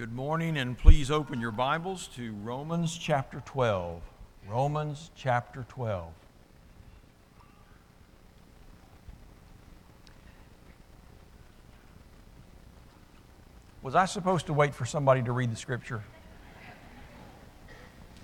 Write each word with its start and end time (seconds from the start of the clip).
Good 0.00 0.14
morning, 0.14 0.56
and 0.56 0.78
please 0.78 1.10
open 1.10 1.42
your 1.42 1.50
Bibles 1.50 2.08
to 2.16 2.32
Romans 2.42 2.96
chapter 2.96 3.42
12. 3.44 4.00
Romans 4.48 5.10
chapter 5.14 5.66
12. 5.68 6.10
Was 13.82 13.94
I 13.94 14.06
supposed 14.06 14.46
to 14.46 14.54
wait 14.54 14.74
for 14.74 14.86
somebody 14.86 15.22
to 15.22 15.32
read 15.32 15.52
the 15.52 15.56
scripture? 15.56 16.02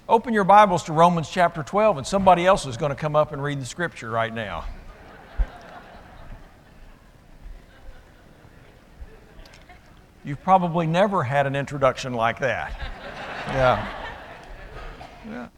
Open 0.08 0.32
your 0.32 0.44
Bibles 0.44 0.82
to 0.84 0.94
Romans 0.94 1.28
chapter 1.28 1.62
12, 1.62 1.98
and 1.98 2.06
somebody 2.06 2.46
else 2.46 2.64
is 2.64 2.78
going 2.78 2.88
to 2.88 2.96
come 2.96 3.14
up 3.14 3.32
and 3.32 3.42
read 3.42 3.60
the 3.60 3.66
scripture 3.66 4.08
right 4.08 4.32
now. 4.32 4.64
You've 10.26 10.42
probably 10.42 10.88
never 10.88 11.22
had 11.22 11.46
an 11.46 11.54
introduction 11.54 12.12
like 12.12 12.40
that. 12.40 12.76
Yeah. 13.46 13.88
Yeah. 15.24 15.48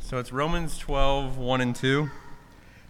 So 0.00 0.18
it's 0.18 0.34
Romans 0.34 0.76
12, 0.76 1.38
1 1.38 1.60
and 1.62 1.74
2. 1.74 2.10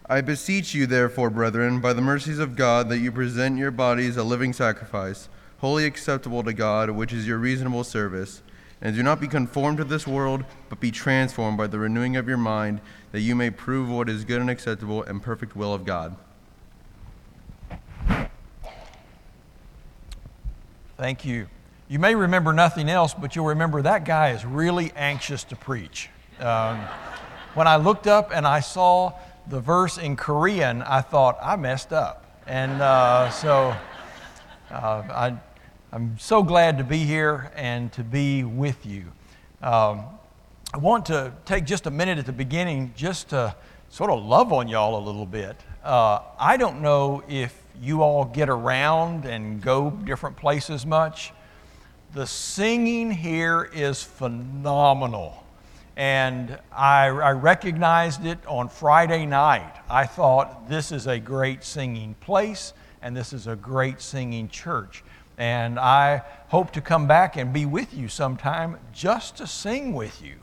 I 0.07 0.21
beseech 0.21 0.75
you, 0.75 0.87
therefore, 0.87 1.31
brethren, 1.31 1.81
by 1.81 1.93
the 1.93 2.03
mercies 2.03 2.41
of 2.41 2.57
God, 2.57 2.89
that 2.89 2.99
you 2.99 3.13
present 3.13 3.57
your 3.57 3.71
bodies 3.71 4.17
a 4.17 4.25
living 4.25 4.53
sacrifice, 4.53 5.29
holy 5.59 5.85
acceptable 5.85 6.43
to 6.43 6.53
God, 6.53 6.91
which 6.91 7.13
is 7.13 7.29
your 7.29 7.39
reasonable 7.39 7.85
service. 7.85 8.43
And 8.83 8.97
do 8.97 9.03
not 9.05 9.21
be 9.21 9.29
conformed 9.29 9.79
to 9.79 9.85
this 9.85 10.09
world, 10.09 10.45
but 10.69 10.81
be 10.81 10.91
transformed 10.91 11.57
by 11.57 11.69
the 11.69 11.79
renewing 11.79 12.17
of 12.17 12.27
your 12.27 12.37
mind, 12.37 12.81
that 13.13 13.21
you 13.21 13.37
may 13.37 13.49
prove 13.49 13.89
what 13.89 14.09
is 14.09 14.25
good 14.25 14.41
and 14.41 14.51
acceptable 14.51 15.05
and 15.05 15.23
perfect 15.23 15.55
will 15.55 15.73
of 15.73 15.85
God. 15.85 16.17
Thank 20.97 21.25
you. 21.25 21.47
You 21.89 22.01
may 22.01 22.17
remember 22.17 22.53
nothing 22.53 22.89
else, 22.89 23.15
but 23.15 23.37
you'll 23.37 23.47
remember 23.47 23.83
that 23.83 24.05
guy 24.05 24.31
is 24.31 24.45
really 24.45 24.93
anxious 24.97 25.45
to 25.45 25.57
preach. 25.57 26.11
Um, 26.41 26.81
when 27.55 27.69
I 27.69 27.77
looked 27.77 28.09
up 28.09 28.31
and 28.35 28.47
I 28.47 28.61
saw 28.61 29.13
the 29.47 29.61
verse 29.61 29.97
in 29.99 30.17
Korean, 30.17 30.83
I 30.83 31.03
thought, 31.03 31.39
I 31.41 31.55
messed 31.55 31.93
up. 31.93 32.25
And 32.47 32.83
uh, 32.83 33.31
so 33.31 33.77
uh, 34.71 35.03
I 35.11 35.39
I'm 35.95 36.19
so 36.19 36.43
glad 36.43 36.79
to 36.79 36.85
be 36.85 37.05
here 37.05 37.53
and 37.55 37.93
to 37.93 38.03
be 38.03 38.45
with 38.45 38.87
you. 38.87 39.13
Um, 39.61 40.07
I 40.73 40.79
want 40.79 41.05
to 41.07 41.35
take 41.45 41.67
just 41.67 41.87
a 41.87 41.91
minute 41.91 42.17
at 42.17 42.25
the 42.25 42.33
beginning 42.33 42.95
just 42.97 43.29
to 43.29 43.55
sort 43.91 44.09
of 44.09 44.25
love 44.25 44.55
on 44.55 44.69
y'all 44.69 44.99
a 44.99 45.05
little 45.05 45.27
bit. 45.27 45.55
Uh, 45.85 46.21
I 46.39 46.57
don't 46.57 46.81
know 46.81 47.23
if 47.29 47.55
you 47.79 48.01
all 48.01 48.25
get 48.25 48.49
around 48.49 49.27
and 49.27 49.61
go 49.61 49.91
different 49.91 50.35
places 50.35 50.87
much. 50.87 51.35
The 52.15 52.27
singing 52.27 53.11
here 53.11 53.69
is 53.75 54.03
phenomenal. 54.03 55.45
And 55.99 56.59
I, 56.75 57.09
I 57.09 57.33
recognized 57.33 58.25
it 58.25 58.39
on 58.47 58.71
Friday 58.71 59.27
night. 59.27 59.75
I 59.91 60.07
thought 60.07 60.71
this 60.71 60.91
is 60.91 61.07
a 61.07 61.19
great 61.19 61.63
singing 61.63 62.15
place 62.21 62.73
and 63.03 63.15
this 63.15 63.35
is 63.35 63.47
a 63.47 63.57
great 63.57 64.01
singing 64.01 64.49
church. 64.49 65.05
And 65.39 65.79
I 65.79 66.23
hope 66.49 66.73
to 66.73 66.81
come 66.81 67.07
back 67.07 67.37
and 67.37 67.53
be 67.53 67.67
with 67.67 67.95
you 67.95 68.09
sometime 68.09 68.79
just 68.93 69.37
to 69.39 69.47
sing 69.47 69.95
with 69.95 70.23
you. 70.23 70.35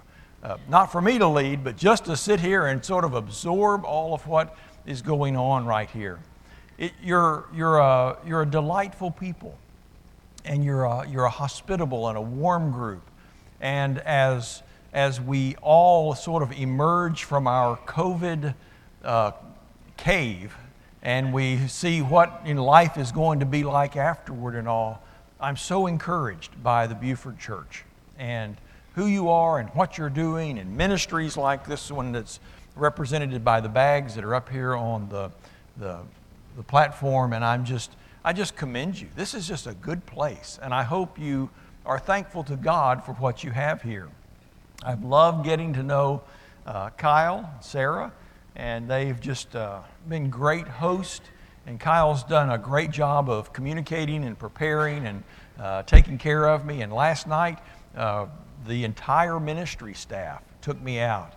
Uh, 0.41 0.57
not 0.67 0.91
for 0.91 1.01
me 1.01 1.17
to 1.17 1.27
lead, 1.27 1.63
but 1.63 1.77
just 1.77 2.05
to 2.05 2.15
sit 2.15 2.39
here 2.39 2.67
and 2.67 2.83
sort 2.83 3.03
of 3.03 3.13
absorb 3.13 3.83
all 3.85 4.13
of 4.13 4.25
what 4.25 4.55
is 4.85 5.01
going 5.01 5.35
on 5.35 5.65
right 5.65 5.89
here. 5.89 6.19
It, 6.77 6.93
you're, 7.03 7.45
you're, 7.53 7.77
a, 7.77 8.17
you're 8.25 8.41
a 8.43 8.45
delightful 8.45 9.11
people, 9.11 9.57
and 10.45 10.63
you're 10.63 10.85
a, 10.85 11.07
you're 11.09 11.25
a 11.25 11.29
hospitable 11.29 12.07
and 12.07 12.17
a 12.17 12.21
warm 12.21 12.71
group. 12.71 13.03
And 13.59 13.99
as, 13.99 14.63
as 14.93 15.19
we 15.19 15.55
all 15.61 16.15
sort 16.15 16.41
of 16.41 16.53
emerge 16.53 17.25
from 17.25 17.45
our 17.45 17.77
COVID 17.85 18.55
uh, 19.03 19.31
cave, 19.97 20.55
and 21.01 21.33
we 21.33 21.67
see 21.67 22.01
what 22.01 22.41
in 22.45 22.57
life 22.57 22.97
is 22.97 23.11
going 23.11 23.39
to 23.39 23.45
be 23.45 23.63
like 23.63 23.95
afterward 23.95 24.55
and 24.55 24.67
all, 24.67 25.01
I'm 25.39 25.55
so 25.55 25.87
encouraged 25.87 26.61
by 26.61 26.87
the 26.87 26.95
Buford 26.95 27.39
Church 27.39 27.85
and 28.17 28.57
who 28.95 29.05
you 29.05 29.29
are 29.29 29.59
and 29.59 29.69
what 29.69 29.97
you're 29.97 30.09
doing 30.09 30.59
and 30.59 30.75
ministries 30.75 31.37
like 31.37 31.65
this 31.65 31.89
one 31.89 32.11
that's 32.11 32.39
represented 32.75 33.43
by 33.45 33.61
the 33.61 33.69
bags 33.69 34.15
that 34.15 34.23
are 34.23 34.35
up 34.35 34.49
here 34.49 34.75
on 34.75 35.07
the, 35.09 35.31
the, 35.77 35.99
the 36.57 36.63
platform. 36.63 37.31
And 37.31 37.45
I'm 37.45 37.63
just, 37.63 37.91
I 38.23 38.33
just 38.33 38.57
commend 38.57 38.99
you. 38.99 39.07
This 39.15 39.33
is 39.33 39.47
just 39.47 39.67
a 39.67 39.73
good 39.73 40.05
place. 40.05 40.59
And 40.61 40.73
I 40.73 40.83
hope 40.83 41.17
you 41.17 41.49
are 41.85 41.99
thankful 41.99 42.43
to 42.45 42.57
God 42.57 43.05
for 43.05 43.13
what 43.13 43.43
you 43.43 43.51
have 43.51 43.81
here. 43.81 44.09
I've 44.83 45.03
loved 45.03 45.45
getting 45.45 45.73
to 45.73 45.83
know 45.83 46.23
uh, 46.65 46.89
Kyle, 46.91 47.49
Sarah, 47.61 48.11
and 48.55 48.89
they've 48.89 49.19
just 49.19 49.55
uh, 49.55 49.81
been 50.07 50.29
great 50.29 50.67
hosts. 50.67 51.21
And 51.65 51.79
Kyle's 51.79 52.23
done 52.23 52.49
a 52.49 52.57
great 52.57 52.91
job 52.91 53.29
of 53.29 53.53
communicating 53.53 54.23
and 54.25 54.37
preparing 54.37 55.05
and 55.05 55.23
uh, 55.59 55.83
taking 55.83 56.17
care 56.17 56.47
of 56.47 56.65
me. 56.65 56.81
And 56.81 56.91
last 56.91 57.27
night, 57.27 57.59
uh, 57.95 58.27
the 58.67 58.83
entire 58.83 59.39
ministry 59.39 59.93
staff 59.93 60.41
took 60.61 60.81
me 60.81 60.99
out. 60.99 61.33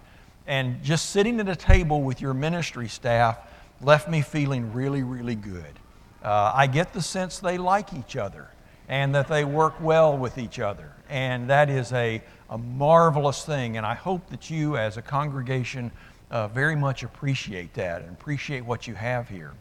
And 0.47 0.83
just 0.83 1.11
sitting 1.11 1.39
at 1.41 1.49
a 1.49 1.56
table 1.56 2.03
with 2.03 2.21
your 2.21 2.34
ministry 2.34 2.89
staff 2.89 3.39
left 3.81 4.09
me 4.09 4.23
feeling 4.23 4.73
really, 4.73 5.03
really 5.03 5.34
good. 5.34 5.79
Uh, 6.23 6.53
I 6.55 6.67
get 6.67 6.93
the 6.93 7.03
sense 7.03 7.39
they 7.39 7.59
like 7.59 7.93
each 7.93 8.17
other 8.17 8.49
and 8.89 9.15
that 9.15 9.29
they 9.29 9.44
work 9.44 9.81
well 9.81 10.17
with 10.17 10.39
each 10.39 10.59
other. 10.59 10.93
And 11.09 11.49
that 11.50 11.69
is 11.69 11.93
a, 11.93 12.23
a 12.50 12.59
marvelous 12.59 13.44
thing. 13.44 13.77
And 13.77 13.84
I 13.84 13.94
hope 13.94 14.29
that 14.31 14.50
you, 14.50 14.77
as 14.77 14.97
a 14.97 15.03
congregation, 15.03 15.91
uh, 16.32 16.48
very 16.48 16.75
much 16.75 17.03
appreciate 17.03 17.75
that 17.75 18.00
and 18.00 18.10
appreciate 18.10 18.65
what 18.65 18.88
you 18.88 18.94
have 18.94 19.28
here. 19.28 19.53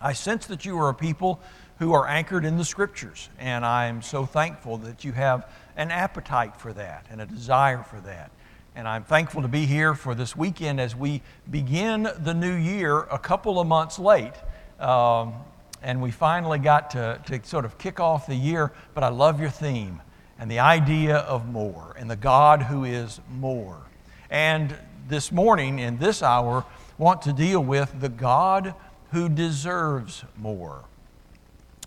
I 0.00 0.14
sense 0.14 0.46
that 0.46 0.64
you 0.64 0.78
are 0.78 0.88
a 0.88 0.94
people 0.94 1.40
who 1.78 1.92
are 1.92 2.08
anchored 2.08 2.46
in 2.46 2.56
the 2.56 2.64
scriptures, 2.64 3.28
and 3.38 3.64
I'm 3.64 4.00
so 4.00 4.24
thankful 4.24 4.78
that 4.78 5.04
you 5.04 5.12
have 5.12 5.52
an 5.76 5.90
appetite 5.90 6.56
for 6.56 6.72
that 6.72 7.06
and 7.10 7.20
a 7.20 7.26
desire 7.26 7.82
for 7.82 8.00
that. 8.00 8.30
And 8.74 8.88
I'm 8.88 9.04
thankful 9.04 9.42
to 9.42 9.48
be 9.48 9.66
here 9.66 9.94
for 9.94 10.14
this 10.14 10.34
weekend 10.34 10.80
as 10.80 10.96
we 10.96 11.20
begin 11.50 12.08
the 12.20 12.32
new 12.32 12.54
year 12.54 13.00
a 13.00 13.18
couple 13.18 13.60
of 13.60 13.66
months 13.66 13.98
late. 13.98 14.34
Um, 14.78 15.34
and 15.82 16.00
we 16.00 16.10
finally 16.10 16.58
got 16.58 16.90
to, 16.92 17.20
to 17.26 17.44
sort 17.44 17.64
of 17.64 17.76
kick 17.78 18.00
off 18.00 18.26
the 18.26 18.34
year, 18.34 18.72
but 18.94 19.02
I 19.02 19.08
love 19.08 19.40
your 19.40 19.50
theme 19.50 20.00
and 20.38 20.50
the 20.50 20.60
idea 20.60 21.16
of 21.16 21.46
more 21.48 21.94
and 21.98 22.10
the 22.10 22.16
God 22.16 22.62
who 22.62 22.84
is 22.84 23.20
more. 23.28 23.82
And 24.30 24.74
this 25.10 25.32
morning, 25.32 25.80
in 25.80 25.98
this 25.98 26.22
hour, 26.22 26.64
want 26.96 27.20
to 27.22 27.32
deal 27.32 27.62
with 27.62 28.00
the 28.00 28.08
God 28.08 28.74
who 29.10 29.28
deserves 29.28 30.24
more. 30.36 30.84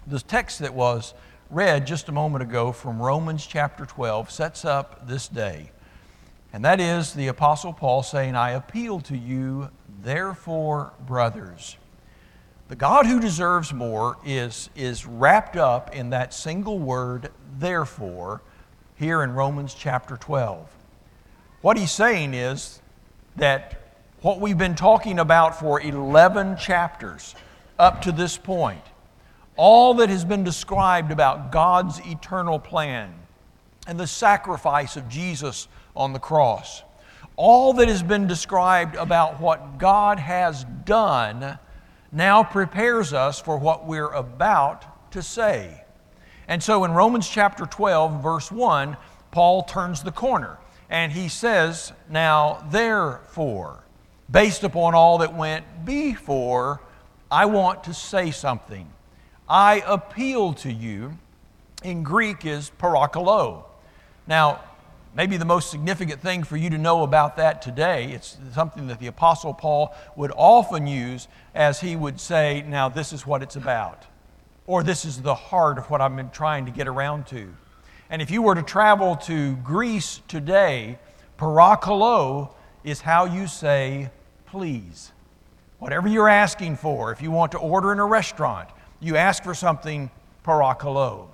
The 0.06 0.20
text 0.20 0.60
that 0.60 0.74
was 0.74 1.14
read 1.50 1.88
just 1.88 2.10
a 2.10 2.12
moment 2.12 2.44
ago 2.44 2.74
from 2.74 3.02
Romans 3.02 3.48
chapter 3.48 3.86
12 3.86 4.30
sets 4.30 4.66
up 4.66 5.08
this 5.08 5.30
day. 5.30 5.72
And 6.52 6.66
that 6.66 6.82
is 6.82 7.14
the 7.14 7.30
Apostle 7.30 7.72
Paul 7.72 8.04
saying, 8.04 8.36
I 8.36 8.52
appeal 8.52 9.00
to 9.02 9.18
you, 9.18 9.70
therefore, 10.04 10.92
brothers. 11.08 11.78
The 12.68 12.76
God 12.76 13.06
who 13.06 13.22
deserves 13.22 13.74
more 13.74 14.18
is, 14.26 14.70
is 14.76 15.06
wrapped 15.06 15.56
up 15.56 15.96
in 15.96 16.10
that 16.10 16.34
single 16.34 16.78
word, 16.78 17.32
therefore, 17.58 18.42
here 18.96 19.24
in 19.24 19.32
Romans 19.34 19.74
chapter 19.74 20.18
12. 20.18 20.70
What 21.62 21.78
he's 21.78 21.92
saying 21.92 22.34
is 22.34 22.82
that 23.36 23.82
what 24.22 24.40
we've 24.40 24.58
been 24.58 24.76
talking 24.76 25.20
about 25.20 25.60
for 25.60 25.82
11 25.82 26.58
chapters 26.58 27.36
up 27.78 28.02
to 28.04 28.12
this 28.12 28.38
point, 28.38 28.84
all 29.56 29.96
that 29.96 30.10
has 30.10 30.24
been 30.24 30.44
described 30.44 31.12
about 31.12 31.52
God's 31.52 32.00
eternal 32.06 32.60
plan 32.60 33.14
and 33.88 34.00
the 34.00 34.08
sacrifice 34.08 34.96
of 34.96 35.10
Jesus 35.10 35.68
on 35.96 36.14
the 36.14 36.20
cross, 36.20 36.84
all 37.36 37.74
that 37.74 37.88
has 37.88 38.04
been 38.04 38.28
described 38.28 38.96
about 38.96 39.42
what 39.42 39.78
God 39.78 40.20
has 40.20 40.66
done 40.86 41.60
now 42.12 42.44
prepares 42.44 43.12
us 43.12 43.42
for 43.42 43.58
what 43.58 43.88
we're 43.88 44.12
about 44.12 45.12
to 45.12 45.22
say. 45.22 45.84
And 46.48 46.62
so 46.62 46.84
in 46.84 46.92
Romans 46.92 47.28
chapter 47.28 47.66
12, 47.66 48.22
verse 48.22 48.52
1, 48.52 48.96
Paul 49.32 49.64
turns 49.64 50.04
the 50.04 50.12
corner. 50.12 50.58
And 50.90 51.12
he 51.12 51.30
says, 51.30 51.94
Now, 52.10 52.66
therefore, 52.70 53.84
based 54.30 54.64
upon 54.64 54.96
all 54.96 55.20
that 55.20 55.34
went 55.34 55.86
before, 55.86 56.82
I 57.32 57.46
want 57.46 57.84
to 57.86 57.94
say 57.94 58.32
something. 58.32 58.92
I 59.48 59.84
appeal 59.86 60.54
to 60.56 60.72
you. 60.72 61.18
In 61.84 62.04
Greek 62.04 62.46
is 62.46 62.72
parakalo. 62.80 63.66
Now, 64.26 64.62
maybe 65.16 65.38
the 65.38 65.46
most 65.46 65.70
significant 65.70 66.22
thing 66.22 66.44
for 66.44 66.58
you 66.58 66.70
to 66.70 66.78
know 66.78 67.04
about 67.04 67.38
that 67.38 67.62
today. 67.62 68.12
It's 68.12 68.38
something 68.54 68.88
that 68.88 69.00
the 69.00 69.08
Apostle 69.08 69.54
Paul 69.54 69.94
would 70.16 70.32
often 70.36 70.88
use 70.88 71.28
as 71.54 71.82
he 71.82 71.96
would 71.96 72.20
say, 72.20 72.64
Now, 72.68 72.90
this 72.90 73.14
is 73.14 73.28
what 73.28 73.44
it's 73.44 73.56
about, 73.56 74.06
or 74.66 74.84
this 74.84 75.06
is 75.06 75.22
the 75.22 75.36
heart 75.36 75.78
of 75.78 75.90
what 75.90 76.02
I've 76.02 76.16
been 76.16 76.30
trying 76.30 76.66
to 76.66 76.72
get 76.72 76.88
around 76.88 77.28
to. 77.28 77.54
And 78.10 78.22
if 78.22 78.30
you 78.32 78.42
were 78.42 78.56
to 78.56 78.64
travel 78.64 79.16
to 79.18 79.56
Greece 79.58 80.22
today, 80.28 81.00
parakalo 81.38 82.54
is 82.84 83.02
how 83.02 83.26
you 83.26 83.48
say 83.48 84.10
please. 84.46 85.12
Whatever 85.80 86.08
you're 86.08 86.30
asking 86.30 86.78
for, 86.78 87.12
if 87.12 87.22
you 87.22 87.32
want 87.32 87.52
to 87.54 87.58
order 87.58 87.92
in 87.92 88.00
a 88.00 88.06
restaurant, 88.06 88.70
you 89.00 89.18
ask 89.18 89.44
for 89.44 89.54
something 89.54 90.12
parakalo. 90.46 91.28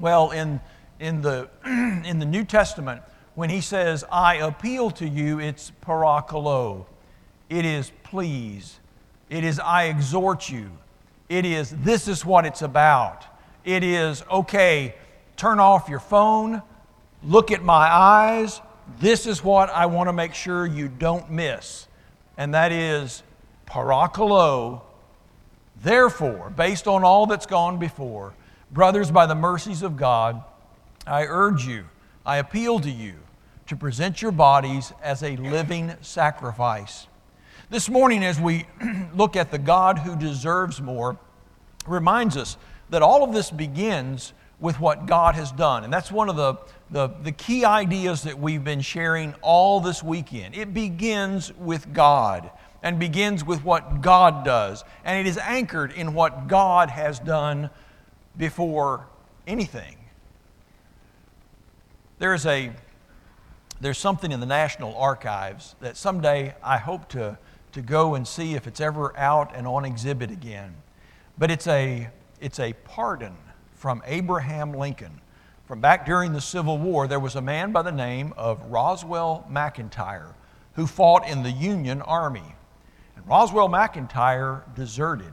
Well, 0.00 0.30
in 0.30 0.60
in 1.00 1.22
the, 1.22 1.48
in 1.64 2.18
the 2.18 2.26
New 2.26 2.44
Testament, 2.44 3.02
when 3.34 3.50
he 3.50 3.60
says, 3.60 4.04
I 4.10 4.36
appeal 4.36 4.90
to 4.92 5.08
you, 5.08 5.38
it's 5.38 5.70
parakalo. 5.84 6.86
It 7.48 7.64
is 7.64 7.92
please. 8.02 8.80
It 9.30 9.44
is 9.44 9.60
I 9.60 9.84
exhort 9.84 10.50
you. 10.50 10.70
It 11.28 11.44
is 11.44 11.70
this 11.70 12.08
is 12.08 12.24
what 12.24 12.46
it's 12.46 12.62
about. 12.62 13.24
It 13.64 13.84
is 13.84 14.24
okay, 14.30 14.94
turn 15.38 15.60
off 15.60 15.88
your 15.88 16.00
phone, 16.00 16.62
look 17.22 17.50
at 17.50 17.62
my 17.62 17.90
eyes. 17.90 18.60
This 19.00 19.24
is 19.24 19.42
what 19.42 19.70
I 19.70 19.86
want 19.86 20.08
to 20.08 20.12
make 20.12 20.34
sure 20.34 20.66
you 20.66 20.88
don't 20.88 21.30
miss. 21.30 21.86
And 22.36 22.52
that 22.54 22.72
is 22.72 23.22
parakalo. 23.66 24.82
Therefore, 25.80 26.50
based 26.50 26.88
on 26.88 27.04
all 27.04 27.26
that's 27.26 27.46
gone 27.46 27.78
before, 27.78 28.34
brothers, 28.70 29.10
by 29.10 29.26
the 29.26 29.34
mercies 29.34 29.82
of 29.82 29.96
God, 29.96 30.42
I 31.06 31.24
urge 31.24 31.64
you, 31.66 31.86
I 32.26 32.38
appeal 32.38 32.80
to 32.80 32.90
you 32.90 33.14
to 33.68 33.76
present 33.76 34.20
your 34.20 34.32
bodies 34.32 34.92
as 35.02 35.22
a 35.22 35.36
living 35.36 35.92
sacrifice. 36.00 37.06
This 37.70 37.88
morning, 37.88 38.24
as 38.24 38.40
we 38.40 38.66
look 39.14 39.36
at 39.36 39.50
the 39.50 39.58
God 39.58 39.98
who 39.98 40.16
deserves 40.16 40.80
more, 40.80 41.16
reminds 41.86 42.36
us 42.36 42.56
that 42.90 43.02
all 43.02 43.22
of 43.22 43.32
this 43.32 43.50
begins 43.50 44.32
with 44.60 44.80
what 44.80 45.06
God 45.06 45.34
has 45.34 45.52
done. 45.52 45.84
And 45.84 45.92
that's 45.92 46.10
one 46.10 46.28
of 46.28 46.36
the, 46.36 46.56
the, 46.90 47.08
the, 47.22 47.32
key 47.32 47.64
ideas 47.64 48.22
that 48.22 48.38
we've 48.38 48.64
been 48.64 48.80
sharing 48.80 49.34
all 49.40 49.80
this 49.80 50.02
weekend. 50.02 50.56
It 50.56 50.74
begins 50.74 51.52
with 51.54 51.92
God 51.92 52.50
and 52.82 52.98
begins 52.98 53.44
with 53.44 53.64
what 53.64 54.00
God 54.00 54.44
does. 54.44 54.84
And 55.04 55.18
it 55.18 55.28
is 55.28 55.38
anchored 55.38 55.92
in 55.92 56.12
what 56.12 56.48
God 56.48 56.90
has 56.90 57.20
done 57.20 57.70
before 58.36 59.06
anything. 59.46 59.96
There's 62.18 62.46
a 62.46 62.72
there's 63.80 63.98
something 63.98 64.32
in 64.32 64.40
the 64.40 64.46
National 64.46 64.96
Archives 64.96 65.76
that 65.80 65.96
someday 65.96 66.54
I 66.64 66.78
hope 66.78 67.08
to, 67.10 67.38
to 67.72 67.80
go 67.80 68.16
and 68.16 68.26
see 68.26 68.54
if 68.54 68.66
it's 68.66 68.80
ever 68.80 69.16
out 69.16 69.54
and 69.54 69.68
on 69.68 69.84
exhibit 69.84 70.32
again. 70.32 70.74
But 71.38 71.52
it's 71.52 71.68
a, 71.68 72.08
it's 72.40 72.58
a 72.58 72.72
pardon 72.84 73.36
from 73.78 74.02
Abraham 74.06 74.72
Lincoln. 74.72 75.20
From 75.64 75.80
back 75.80 76.04
during 76.04 76.32
the 76.32 76.40
Civil 76.40 76.78
War, 76.78 77.06
there 77.06 77.20
was 77.20 77.36
a 77.36 77.40
man 77.40 77.70
by 77.72 77.82
the 77.82 77.92
name 77.92 78.34
of 78.36 78.60
Roswell 78.66 79.46
McIntyre 79.50 80.34
who 80.74 80.86
fought 80.86 81.28
in 81.28 81.42
the 81.42 81.50
Union 81.50 82.02
Army. 82.02 82.54
And 83.16 83.26
Roswell 83.26 83.68
McIntyre 83.68 84.62
deserted. 84.74 85.32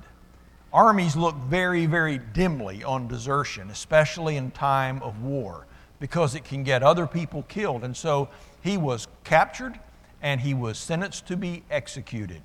Armies 0.72 1.16
look 1.16 1.36
very, 1.48 1.86
very 1.86 2.20
dimly 2.34 2.84
on 2.84 3.08
desertion, 3.08 3.70
especially 3.72 4.38
in 4.38 4.52
time 4.52 5.02
of 5.02 5.24
war 5.24 5.66
because 6.00 6.36
it 6.36 6.44
can 6.44 6.64
get 6.64 6.84
other 6.84 7.08
people 7.08 7.44
killed. 7.44 7.84
And 7.84 7.96
so 7.96 8.30
he 8.62 8.78
was 8.78 9.08
captured 9.24 9.80
and 10.22 10.42
he 10.42 10.54
was 10.54 10.78
sentenced 10.78 11.28
to 11.28 11.38
be 11.38 11.64
executed. 11.72 12.42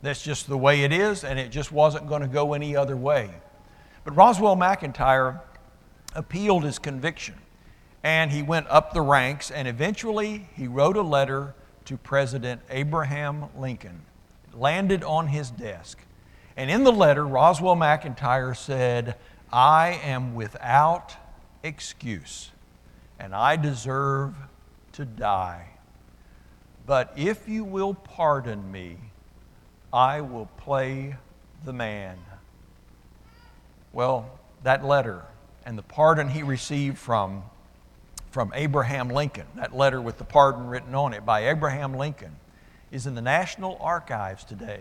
That's 0.00 0.22
just 0.22 0.48
the 0.48 0.58
way 0.58 0.82
it 0.82 0.92
is, 0.92 1.24
and 1.24 1.38
it 1.38 1.50
just 1.50 1.72
wasn't 1.72 2.08
going 2.08 2.22
to 2.22 2.28
go 2.28 2.54
any 2.54 2.74
other 2.74 2.96
way. 2.96 3.30
But 4.04 4.16
Roswell 4.16 4.56
McIntyre 4.56 5.40
appealed 6.14 6.64
his 6.64 6.78
conviction, 6.78 7.34
and 8.02 8.30
he 8.30 8.42
went 8.42 8.66
up 8.68 8.92
the 8.92 9.00
ranks, 9.00 9.50
and 9.50 9.66
eventually 9.68 10.48
he 10.54 10.66
wrote 10.66 10.96
a 10.96 11.02
letter 11.02 11.54
to 11.84 11.96
President 11.96 12.60
Abraham 12.70 13.46
Lincoln. 13.56 14.02
It 14.48 14.58
landed 14.58 15.02
on 15.04 15.28
his 15.28 15.50
desk. 15.50 15.98
And 16.56 16.70
in 16.70 16.84
the 16.84 16.92
letter, 16.92 17.26
Roswell 17.26 17.76
McIntyre 17.76 18.56
said, 18.56 19.16
I 19.52 20.00
am 20.02 20.34
without 20.34 21.16
excuse 21.62 22.50
and 23.22 23.34
I 23.34 23.54
deserve 23.54 24.34
to 24.92 25.04
die. 25.04 25.68
But 26.86 27.12
if 27.16 27.48
you 27.48 27.62
will 27.62 27.94
pardon 27.94 28.72
me, 28.72 28.96
I 29.92 30.20
will 30.20 30.46
play 30.56 31.14
the 31.64 31.72
man. 31.72 32.18
Well, 33.92 34.30
that 34.62 34.84
letter 34.84 35.22
and 35.64 35.76
the 35.76 35.82
pardon 35.82 36.28
he 36.28 36.42
received 36.42 36.98
from, 36.98 37.42
from 38.30 38.52
Abraham 38.54 39.08
Lincoln, 39.08 39.46
that 39.56 39.74
letter 39.76 40.00
with 40.00 40.18
the 40.18 40.24
pardon 40.24 40.66
written 40.66 40.94
on 40.94 41.12
it 41.12 41.26
by 41.26 41.48
Abraham 41.48 41.94
Lincoln, 41.94 42.36
is 42.90 43.06
in 43.06 43.14
the 43.14 43.22
National 43.22 43.78
Archives 43.80 44.44
today. 44.44 44.80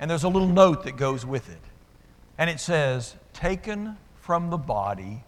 And 0.00 0.10
there's 0.10 0.24
a 0.24 0.28
little 0.28 0.48
note 0.48 0.84
that 0.84 0.96
goes 0.96 1.24
with 1.24 1.48
it. 1.50 1.60
And 2.38 2.48
it 2.50 2.60
says, 2.60 3.14
Taken 3.32 3.96
from 4.20 4.50
the 4.50 4.56
body 4.56 5.24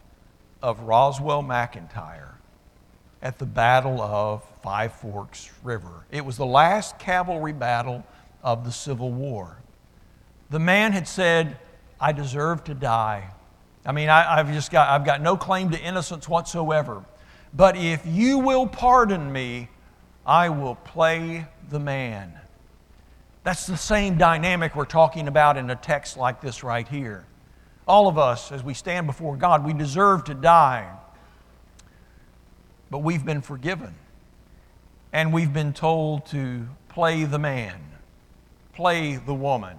of 0.63 0.81
Roswell 0.81 1.43
McIntyre 1.43 2.35
at 3.23 3.39
the 3.39 3.47
Battle 3.47 4.01
of 4.01 4.43
Five 4.63 4.93
Forks 4.95 5.51
River. 5.63 6.07
It 6.11 6.25
was 6.25 6.37
the 6.37 6.47
last 6.47 6.99
cavalry 6.99 7.53
battle 7.53 8.05
of 8.43 8.65
the 8.65 8.73
Civil 8.73 9.13
War. 9.13 9.59
The 10.51 10.59
man 10.59 10.93
had 10.93 11.09
said, 11.09 11.59
I 12.05 12.13
deserve 12.13 12.65
to 12.65 12.75
die. 12.75 13.31
I 13.87 13.93
mean, 13.93 14.11
I, 14.11 14.37
have 14.37 14.53
just 14.53 14.71
got, 14.71 14.91
I've 14.91 15.07
got 15.07 15.23
no 15.23 15.39
claim 15.39 15.71
to 15.71 15.81
innocence 15.81 16.29
whatsoever. 16.29 17.03
But 17.55 17.79
if 17.79 18.05
you 18.05 18.41
will 18.41 18.67
pardon 18.67 19.33
me, 19.33 19.71
I 20.27 20.51
will 20.51 20.75
play 20.75 21.47
the 21.71 21.81
man. 21.81 22.35
That's 23.43 23.67
the 23.67 23.79
same 23.79 24.19
dynamic 24.19 24.77
we're 24.77 24.85
talking 24.85 25.29
about 25.29 25.57
in 25.57 25.71
a 25.71 25.77
text 25.77 26.19
like 26.19 26.43
this 26.43 26.63
right 26.63 26.87
here. 26.87 27.25
All 27.89 28.07
of 28.07 28.19
us, 28.19 28.53
as 28.53 28.63
we 28.63 28.75
stand 28.75 29.07
before 29.07 29.39
God, 29.39 29.65
we 29.65 29.73
deserve 29.73 30.25
to 30.25 30.35
die. 30.35 30.95
But 32.91 32.99
we've 32.99 33.25
been 33.25 33.41
forgiven. 33.41 33.95
And 35.11 35.33
we've 35.33 35.55
been 35.55 35.73
told 35.73 36.27
to 36.27 36.69
play 36.91 37.25
the 37.25 37.39
man, 37.39 37.81
play 38.75 39.17
the 39.17 39.33
woman. 39.33 39.79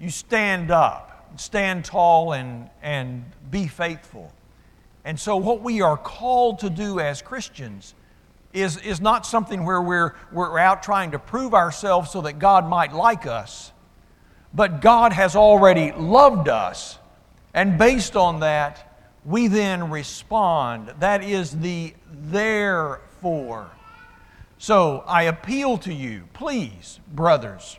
You 0.00 0.08
stand 0.08 0.70
up, 0.70 1.07
stand 1.36 1.84
tall, 1.84 2.32
and, 2.32 2.68
and 2.82 3.24
be 3.50 3.66
faithful. 3.66 4.32
And 5.04 5.18
so, 5.18 5.36
what 5.36 5.62
we 5.62 5.80
are 5.80 5.96
called 5.96 6.58
to 6.60 6.70
do 6.70 7.00
as 7.00 7.22
Christians 7.22 7.94
is, 8.52 8.76
is 8.78 9.00
not 9.00 9.26
something 9.26 9.64
where 9.64 9.80
we're, 9.80 10.14
we're 10.32 10.58
out 10.58 10.82
trying 10.82 11.12
to 11.12 11.18
prove 11.18 11.54
ourselves 11.54 12.10
so 12.10 12.20
that 12.22 12.38
God 12.38 12.68
might 12.68 12.92
like 12.92 13.26
us, 13.26 13.72
but 14.52 14.80
God 14.80 15.12
has 15.12 15.36
already 15.36 15.92
loved 15.92 16.48
us 16.48 16.98
and 17.54 17.78
based 17.78 18.16
on 18.16 18.40
that, 18.40 18.96
we 19.24 19.48
then 19.48 19.90
respond. 19.90 20.92
That 21.00 21.24
is 21.24 21.58
the 21.58 21.94
therefore. 22.08 23.70
So 24.58 25.04
I 25.06 25.24
appeal 25.24 25.78
to 25.78 25.92
you, 25.92 26.28
please, 26.32 27.00
brothers, 27.12 27.78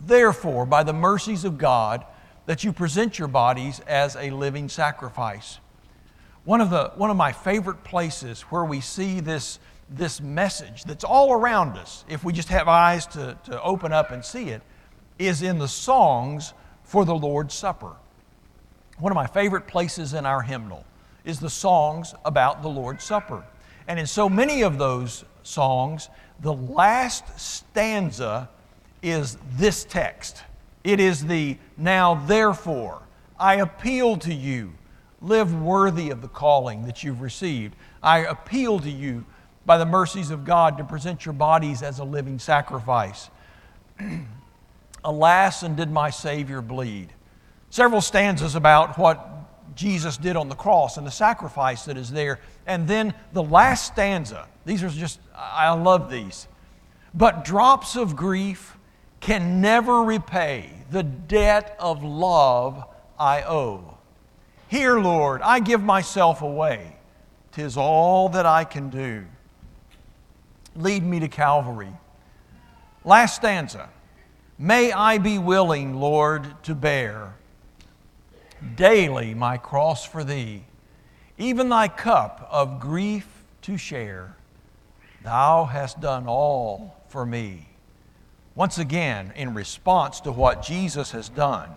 therefore, 0.00 0.66
by 0.66 0.82
the 0.82 0.92
mercies 0.92 1.44
of 1.44 1.58
God, 1.58 2.04
that 2.46 2.64
you 2.64 2.72
present 2.72 3.18
your 3.18 3.28
bodies 3.28 3.80
as 3.80 4.16
a 4.16 4.30
living 4.30 4.68
sacrifice. 4.68 5.58
One 6.44 6.60
of, 6.60 6.70
the, 6.70 6.92
one 6.94 7.10
of 7.10 7.16
my 7.16 7.32
favorite 7.32 7.82
places 7.82 8.42
where 8.42 8.64
we 8.64 8.80
see 8.80 9.18
this, 9.20 9.58
this 9.90 10.20
message 10.20 10.84
that's 10.84 11.04
all 11.04 11.32
around 11.32 11.76
us, 11.76 12.04
if 12.08 12.22
we 12.22 12.32
just 12.32 12.48
have 12.48 12.68
eyes 12.68 13.04
to, 13.08 13.36
to 13.44 13.60
open 13.62 13.92
up 13.92 14.12
and 14.12 14.24
see 14.24 14.50
it, 14.50 14.62
is 15.18 15.42
in 15.42 15.58
the 15.58 15.68
songs 15.68 16.54
for 16.84 17.04
the 17.04 17.14
Lord's 17.14 17.54
Supper. 17.54 17.96
One 18.98 19.10
of 19.10 19.16
my 19.16 19.26
favorite 19.26 19.66
places 19.66 20.14
in 20.14 20.24
our 20.24 20.40
hymnal 20.40 20.84
is 21.24 21.40
the 21.40 21.50
songs 21.50 22.14
about 22.24 22.62
the 22.62 22.68
Lord's 22.68 23.04
Supper. 23.04 23.44
And 23.88 23.98
in 23.98 24.06
so 24.06 24.28
many 24.28 24.62
of 24.62 24.78
those 24.78 25.24
songs, 25.42 26.08
the 26.40 26.52
last 26.52 27.38
stanza 27.40 28.48
is 29.02 29.36
this 29.56 29.84
text. 29.84 30.44
It 30.86 31.00
is 31.00 31.26
the 31.26 31.58
now 31.76 32.14
therefore, 32.14 33.02
I 33.38 33.56
appeal 33.56 34.16
to 34.18 34.32
you, 34.32 34.72
live 35.20 35.54
worthy 35.60 36.10
of 36.10 36.22
the 36.22 36.28
calling 36.28 36.86
that 36.86 37.02
you've 37.02 37.20
received. 37.20 37.74
I 38.02 38.18
appeal 38.20 38.78
to 38.80 38.90
you 38.90 39.24
by 39.66 39.78
the 39.78 39.84
mercies 39.84 40.30
of 40.30 40.44
God 40.44 40.78
to 40.78 40.84
present 40.84 41.26
your 41.26 41.32
bodies 41.32 41.82
as 41.82 41.98
a 41.98 42.04
living 42.04 42.38
sacrifice. 42.38 43.30
Alas, 45.04 45.62
and 45.62 45.76
did 45.76 45.90
my 45.90 46.10
Savior 46.10 46.62
bleed? 46.62 47.12
several 47.70 48.00
stanzas 48.00 48.54
about 48.54 48.98
what 48.98 49.28
Jesus 49.74 50.16
did 50.16 50.36
on 50.36 50.48
the 50.48 50.54
cross 50.54 50.96
and 50.96 51.06
the 51.06 51.10
sacrifice 51.10 51.84
that 51.84 51.96
is 51.96 52.10
there. 52.10 52.40
And 52.66 52.88
then 52.88 53.12
the 53.32 53.42
last 53.42 53.92
stanza, 53.92 54.48
these 54.64 54.82
are 54.82 54.88
just, 54.88 55.20
I 55.34 55.70
love 55.74 56.10
these. 56.10 56.48
But 57.12 57.44
drops 57.44 57.96
of 57.96 58.16
grief 58.16 58.75
can 59.26 59.60
never 59.60 60.04
repay 60.04 60.70
the 60.92 61.02
debt 61.02 61.74
of 61.80 62.04
love 62.04 62.84
I 63.18 63.42
owe. 63.42 63.98
Here, 64.68 65.00
Lord, 65.00 65.42
I 65.42 65.58
give 65.58 65.82
myself 65.82 66.42
away. 66.42 66.96
Tis 67.50 67.76
all 67.76 68.28
that 68.28 68.46
I 68.46 68.62
can 68.62 68.88
do. 68.88 69.24
Lead 70.76 71.02
me 71.02 71.18
to 71.18 71.26
Calvary. 71.26 71.92
Last 73.04 73.34
stanza. 73.34 73.88
May 74.60 74.92
I 74.92 75.18
be 75.18 75.38
willing, 75.38 75.96
Lord, 75.96 76.62
to 76.62 76.76
bear 76.76 77.34
daily 78.76 79.34
my 79.34 79.56
cross 79.56 80.04
for 80.04 80.22
thee, 80.22 80.62
even 81.36 81.68
thy 81.68 81.88
cup 81.88 82.46
of 82.48 82.78
grief 82.78 83.26
to 83.62 83.76
share. 83.76 84.36
Thou 85.24 85.64
hast 85.64 86.00
done 86.00 86.28
all 86.28 87.02
for 87.08 87.26
me. 87.26 87.65
Once 88.56 88.78
again, 88.78 89.32
in 89.36 89.54
response 89.54 90.18
to 90.20 90.32
what 90.32 90.62
Jesus 90.62 91.12
has 91.12 91.28
done, 91.28 91.70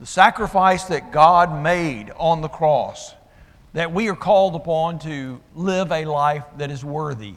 the 0.00 0.06
sacrifice 0.06 0.84
that 0.84 1.12
God 1.12 1.62
made 1.62 2.10
on 2.18 2.42
the 2.42 2.48
cross, 2.48 3.14
that 3.72 3.90
we 3.90 4.10
are 4.10 4.16
called 4.16 4.54
upon 4.54 4.98
to 4.98 5.40
live 5.54 5.90
a 5.90 6.04
life 6.04 6.44
that 6.58 6.70
is 6.70 6.84
worthy 6.84 7.36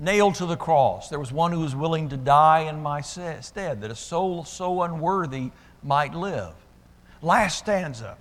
nailed 0.00 0.34
to 0.36 0.46
the 0.46 0.56
cross. 0.56 1.08
There 1.08 1.18
was 1.18 1.30
one 1.30 1.52
who 1.52 1.60
was 1.60 1.76
willing 1.76 2.08
to 2.08 2.16
die 2.16 2.60
in 2.60 2.82
my 2.82 3.02
stead, 3.02 3.44
that 3.54 3.90
a 3.90 3.94
soul 3.94 4.44
so 4.44 4.82
unworthy 4.82 5.50
might 5.82 6.14
live. 6.14 6.54
Last 7.22 7.58
stanza 7.58 8.16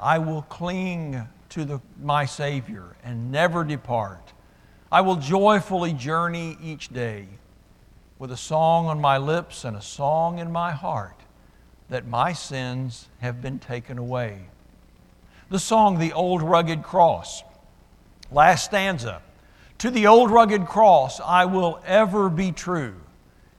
I 0.00 0.18
will 0.18 0.42
cling 0.42 1.28
to 1.50 1.64
the, 1.64 1.80
my 2.02 2.24
Savior 2.24 2.96
and 3.04 3.30
never 3.30 3.64
depart. 3.64 4.32
I 4.92 5.00
will 5.02 5.16
joyfully 5.16 5.92
journey 5.92 6.58
each 6.62 6.88
day 6.88 7.28
with 8.18 8.32
a 8.32 8.36
song 8.36 8.86
on 8.86 9.00
my 9.00 9.18
lips 9.18 9.64
and 9.64 9.76
a 9.76 9.82
song 9.82 10.38
in 10.38 10.50
my 10.50 10.72
heart 10.72 11.20
that 11.88 12.06
my 12.06 12.32
sins 12.32 13.08
have 13.20 13.40
been 13.40 13.58
taken 13.58 13.98
away. 13.98 14.46
The 15.48 15.58
song, 15.58 15.98
The 15.98 16.12
Old 16.12 16.42
Rugged 16.42 16.82
Cross. 16.82 17.44
Last 18.32 18.64
stanza 18.64 19.22
to 19.78 19.90
the 19.90 20.06
old 20.06 20.30
rugged 20.30 20.66
cross 20.66 21.20
I 21.20 21.46
will 21.46 21.80
ever 21.86 22.28
be 22.28 22.52
true. 22.52 22.96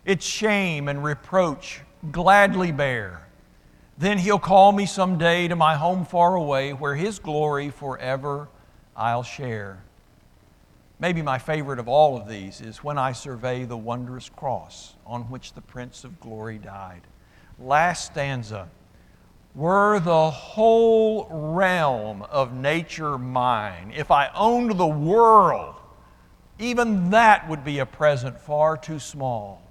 Its 0.06 0.24
shame 0.24 0.88
and 0.88 1.04
reproach 1.04 1.82
gladly 2.12 2.72
bear. 2.72 3.28
Then 3.98 4.20
he'll 4.20 4.38
call 4.38 4.72
me 4.72 4.86
someday 4.86 5.48
to 5.48 5.56
my 5.56 5.76
home 5.76 6.06
far 6.06 6.36
away 6.36 6.74
where 6.74 6.96
his 6.96 7.18
glory 7.18 7.72
forever 7.72 8.50
I'll 8.96 9.24
share. 9.24 9.82
Maybe 11.02 11.24
my 11.24 11.40
favorite 11.40 11.80
of 11.80 11.88
all 11.88 12.16
of 12.16 12.28
these 12.28 12.62
is 12.62 12.84
when 12.84 13.00
I 13.00 13.14
survey 13.14 13.66
the 13.66 13.76
wondrous 13.76 14.30
cross 14.30 14.94
on 15.04 15.24
which 15.24 15.54
the 15.54 15.62
Prince 15.62 16.04
of 16.04 16.20
Glory 16.20 16.60
died. 16.60 17.02
Last 17.58 18.06
stanza. 18.06 18.70
Were 19.56 20.00
the 20.00 20.30
whole 20.30 21.28
realm 21.28 22.22
of 22.22 22.54
nature 22.54 23.18
mine, 23.18 23.92
if 23.96 24.12
I 24.12 24.30
owned 24.36 24.78
the 24.78 24.88
world, 24.88 25.76
even 26.60 27.10
that 27.10 27.50
would 27.50 27.66
be 27.66 27.80
a 27.80 27.86
present 27.88 28.40
far 28.40 28.78
too 28.78 29.00
small. 29.00 29.64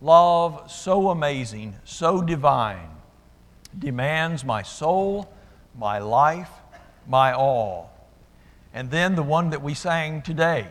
Love 0.00 0.68
so 0.68 1.10
amazing, 1.10 1.76
so 1.84 2.20
divine, 2.20 2.90
demands 3.78 4.44
my 4.44 4.62
soul, 4.62 5.32
my 5.78 5.98
life, 6.00 6.50
my 7.06 7.32
all. 7.32 7.99
And 8.72 8.90
then 8.90 9.14
the 9.14 9.22
one 9.22 9.50
that 9.50 9.62
we 9.62 9.74
sang 9.74 10.22
today. 10.22 10.66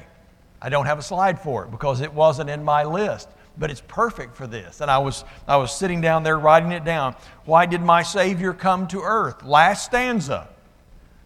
I 0.62 0.70
don't 0.70 0.86
have 0.86 1.00
a 1.00 1.04
slide 1.04 1.40
for 1.40 1.66
it 1.66 1.72
because 1.72 2.02
it 2.02 2.14
wasn't 2.14 2.50
in 2.50 2.64
my 2.64 2.84
list, 2.84 3.30
but 3.58 3.70
it's 3.70 3.84
perfect 3.88 4.36
for 4.36 4.48
this. 4.48 4.82
And 4.82 4.92
I 4.92 4.98
was, 4.98 5.24
I 5.48 5.58
was 5.58 5.76
sitting 5.76 6.02
down 6.02 6.24
there 6.24 6.38
writing 6.38 6.72
it 6.72 6.84
down. 6.84 7.16
Why 7.46 7.66
did 7.66 7.82
my 7.82 8.04
Savior 8.04 8.54
come 8.54 8.88
to 8.90 9.02
earth? 9.02 9.44
Last 9.44 9.86
stanza. 9.86 10.50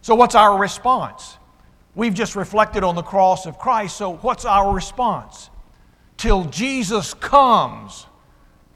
So, 0.02 0.14
what's 0.14 0.34
our 0.34 0.58
response? 0.58 1.38
We've 1.94 2.14
just 2.14 2.34
reflected 2.34 2.82
on 2.82 2.96
the 2.96 3.02
cross 3.02 3.46
of 3.46 3.58
Christ, 3.58 3.96
so 3.96 4.16
what's 4.16 4.44
our 4.44 4.72
response? 4.72 5.48
Till 6.16 6.44
Jesus 6.44 7.14
comes, 7.14 8.06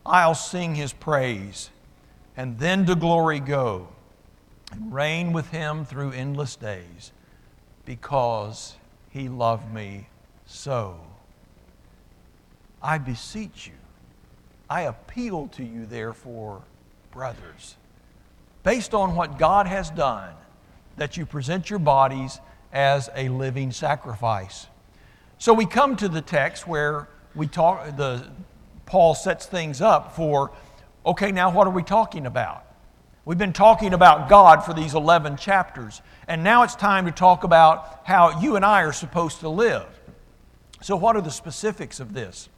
I'll 0.06 0.34
sing 0.34 0.74
his 0.74 0.92
praise, 0.92 1.70
and 2.36 2.58
then 2.58 2.86
to 2.86 2.94
glory 2.94 3.40
go, 3.40 3.88
and 4.70 4.92
reign 4.92 5.32
with 5.32 5.50
him 5.50 5.84
through 5.84 6.12
endless 6.12 6.54
days, 6.56 7.12
because 7.88 8.74
he 9.08 9.30
loved 9.30 9.72
me 9.72 10.06
so. 10.44 11.00
I 12.82 12.98
beseech 12.98 13.66
you, 13.66 13.72
I 14.68 14.82
appeal 14.82 15.48
to 15.52 15.64
you, 15.64 15.86
therefore, 15.86 16.60
brothers, 17.10 17.76
based 18.62 18.92
on 18.92 19.16
what 19.16 19.38
God 19.38 19.66
has 19.66 19.88
done, 19.88 20.34
that 20.98 21.16
you 21.16 21.24
present 21.24 21.70
your 21.70 21.78
bodies 21.78 22.40
as 22.74 23.08
a 23.14 23.30
living 23.30 23.72
sacrifice. 23.72 24.66
So 25.38 25.54
we 25.54 25.64
come 25.64 25.96
to 25.96 26.10
the 26.10 26.20
text 26.20 26.68
where 26.68 27.08
we 27.34 27.46
talk 27.46 27.96
the 27.96 28.22
Paul 28.84 29.14
sets 29.14 29.46
things 29.46 29.80
up 29.80 30.14
for 30.14 30.50
okay, 31.06 31.32
now 31.32 31.50
what 31.50 31.66
are 31.66 31.72
we 31.72 31.82
talking 31.82 32.26
about? 32.26 32.66
We've 33.24 33.38
been 33.38 33.52
talking 33.52 33.94
about 33.94 34.28
God 34.28 34.64
for 34.64 34.74
these 34.74 34.94
11 34.94 35.36
chapters, 35.36 36.02
and 36.28 36.44
now 36.44 36.62
it's 36.62 36.76
time 36.76 37.06
to 37.06 37.10
talk 37.10 37.42
about 37.42 38.02
how 38.04 38.38
you 38.40 38.56
and 38.56 38.64
I 38.64 38.82
are 38.82 38.92
supposed 38.92 39.40
to 39.40 39.48
live. 39.48 39.86
So, 40.82 40.94
what 40.94 41.16
are 41.16 41.22
the 41.22 41.30
specifics 41.30 41.98
of 41.98 42.12
this? 42.12 42.50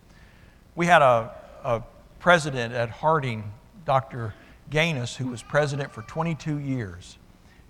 We 0.75 0.87
had 0.87 1.03
a, 1.03 1.33
a 1.63 1.83
president 2.19 2.75
at 2.75 2.91
Harding, 2.91 3.53
Dr. 3.87 4.35
Ganus, 4.71 5.17
who 5.17 5.29
was 5.29 5.43
president 5.43 5.93
for 5.93 6.03
22 6.03 6.59
years. 6.59 7.17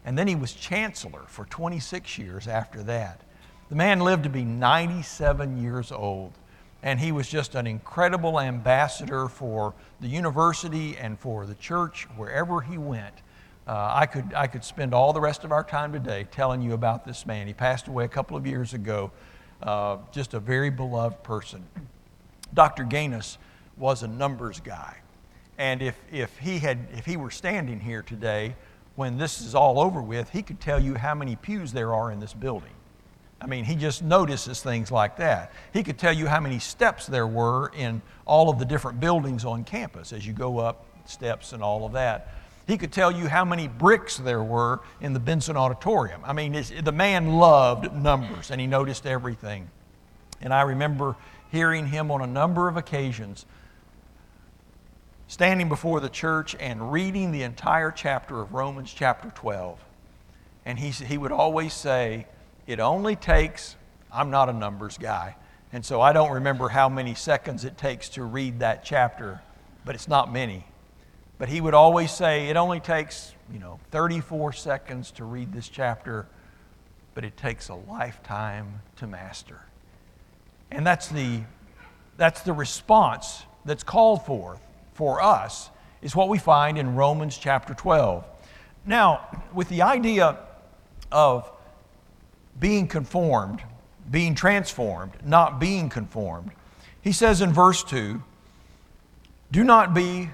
And 0.05 0.19
then 0.19 0.27
he 0.27 0.35
was 0.35 0.55
chancellor 0.55 1.25
for 1.27 1.45
26 1.45 2.19
years 2.19 2.49
after 2.49 2.83
that. 2.85 3.21
The 3.69 3.77
man 3.77 4.01
lived 4.01 4.25
to 4.25 4.31
be 4.31 4.43
97 4.43 5.63
years 5.63 5.93
old, 5.93 6.33
and 6.83 6.99
he 6.99 7.13
was 7.13 7.29
just 7.29 7.55
an 7.55 7.67
incredible 7.67 8.41
ambassador 8.41 9.29
for 9.29 9.75
the 10.01 10.09
university 10.09 10.97
and 10.97 11.19
for 11.19 11.45
the 11.45 11.55
church 11.57 12.09
wherever 12.17 12.63
he 12.63 12.79
went. 12.79 13.15
Uh, 13.71 13.89
I, 13.95 14.07
could, 14.07 14.35
I 14.35 14.49
could 14.49 14.65
spend 14.65 14.93
all 14.93 15.13
the 15.13 15.21
rest 15.21 15.45
of 15.45 15.53
our 15.53 15.63
time 15.63 15.93
today 15.93 16.27
telling 16.33 16.61
you 16.61 16.73
about 16.73 17.05
this 17.05 17.25
man. 17.25 17.47
He 17.47 17.53
passed 17.53 17.87
away 17.87 18.05
a 18.05 18.09
couple 18.09 18.37
of 18.37 18.45
years 18.45 18.75
ago, 18.75 19.13
uh, 19.63 19.99
just 20.11 20.35
a 20.35 20.41
very 20.41 20.71
beloved 20.71 21.23
person. 21.23 21.65
Dr. 22.53 22.83
Ganus 22.83 23.39
was 23.77 24.03
a 24.03 24.09
numbers 24.09 24.59
guy. 24.59 24.97
And 25.57 25.83
if, 25.83 25.97
if, 26.11 26.37
he 26.39 26.59
had, 26.59 26.79
if 26.97 27.07
he 27.07 27.17
were 27.17 27.31
standing 27.31 27.79
here 27.79 28.03
today, 28.03 28.57
when 28.97 29.19
this 29.19 29.41
is 29.41 29.55
all 29.55 29.79
over 29.79 30.03
with, 30.03 30.31
he 30.31 30.43
could 30.43 30.59
tell 30.59 30.81
you 30.81 30.97
how 30.97 31.15
many 31.15 31.37
pews 31.37 31.71
there 31.71 31.95
are 31.95 32.11
in 32.11 32.19
this 32.19 32.35
building. 32.35 32.75
I 33.41 33.47
mean, 33.47 33.65
he 33.65 33.77
just 33.77 34.03
notices 34.03 34.61
things 34.61 34.91
like 34.91 35.17
that. 35.19 35.53
He 35.73 35.85
could 35.85 35.97
tell 35.97 36.13
you 36.13 36.27
how 36.27 36.41
many 36.41 36.59
steps 36.59 37.07
there 37.07 37.29
were 37.29 37.71
in 37.77 38.03
all 38.27 38.51
of 38.51 38.59
the 38.59 38.65
different 38.65 38.99
buildings 38.99 39.45
on 39.45 39.63
campus 39.63 40.13
as 40.13 40.27
you 40.27 40.33
go 40.33 40.59
up 40.59 40.87
steps 41.05 41.53
and 41.53 41.63
all 41.63 41.87
of 41.87 41.93
that. 41.93 42.35
He 42.71 42.79
could 42.79 42.93
tell 42.93 43.11
you 43.11 43.27
how 43.27 43.45
many 43.45 43.67
bricks 43.67 44.17
there 44.17 44.45
were 44.45 44.79
in 45.01 45.13
the 45.13 45.19
Benson 45.19 45.57
Auditorium. 45.57 46.21
I 46.25 46.33
mean, 46.33 46.53
the 46.53 46.93
man 46.93 47.33
loved 47.33 47.93
numbers 47.93 48.53
and 48.53 48.61
he 48.61 48.69
noticed 48.69 49.07
everything. 49.07 49.69
And 50.41 50.55
I 50.55 50.63
remember 50.63 51.17
hearing 51.51 51.87
him 51.87 52.13
on 52.13 52.21
a 52.21 52.29
number 52.29 52.69
of 52.69 52.77
occasions 52.77 53.45
standing 55.27 55.69
before 55.69 55.99
the 55.99 56.09
church 56.09 56.55
and 56.61 56.93
reading 56.93 57.33
the 57.33 57.43
entire 57.43 57.91
chapter 57.91 58.41
of 58.41 58.53
Romans 58.53 58.95
chapter 58.95 59.33
12. 59.35 59.81
And 60.65 60.79
he, 60.79 60.91
he 60.91 61.19
would 61.19 61.33
always 61.33 61.75
say, 61.75 62.29
It 62.69 62.79
only 62.79 63.17
takes, 63.17 63.75
I'm 64.13 64.31
not 64.31 64.49
a 64.49 64.53
numbers 64.53 64.97
guy, 64.97 65.35
and 65.73 65.85
so 65.85 66.01
I 66.01 66.13
don't 66.13 66.31
remember 66.31 66.69
how 66.69 66.89
many 66.89 67.15
seconds 67.15 67.65
it 67.65 67.77
takes 67.77 68.09
to 68.11 68.23
read 68.23 68.61
that 68.61 68.85
chapter, 68.85 69.41
but 69.85 69.97
it's 69.97 70.07
not 70.07 70.33
many. 70.33 70.67
But 71.41 71.49
he 71.49 71.63
would 71.63 71.73
always 71.73 72.11
say, 72.11 72.49
It 72.49 72.57
only 72.59 72.81
takes, 72.81 73.35
you 73.51 73.59
know, 73.59 73.81
34 73.93 74.53
seconds 74.53 75.11
to 75.13 75.25
read 75.25 75.55
this 75.55 75.71
chapter, 75.71 76.27
but 77.15 77.25
it 77.25 77.39
takes 77.39 77.71
a 77.71 77.75
lifetime 77.75 78.83
to 78.97 79.07
master. 79.07 79.59
And 80.71 80.87
that's 80.87 81.09
the, 81.09 81.41
that's 82.19 82.43
the 82.43 82.53
response 82.53 83.45
that's 83.65 83.83
called 83.83 84.27
for 84.27 84.61
for 84.93 85.23
us 85.23 85.71
is 86.03 86.15
what 86.15 86.29
we 86.29 86.37
find 86.37 86.77
in 86.77 86.95
Romans 86.95 87.39
chapter 87.39 87.73
12. 87.73 88.23
Now, 88.85 89.27
with 89.55 89.71
the 89.71 89.81
idea 89.81 90.37
of 91.11 91.51
being 92.59 92.87
conformed, 92.87 93.63
being 94.11 94.35
transformed, 94.35 95.13
not 95.25 95.59
being 95.59 95.89
conformed, 95.89 96.51
he 97.01 97.13
says 97.13 97.41
in 97.41 97.51
verse 97.51 97.83
2 97.83 98.23
Do 99.51 99.65
not 99.65 99.95
be 99.95 100.29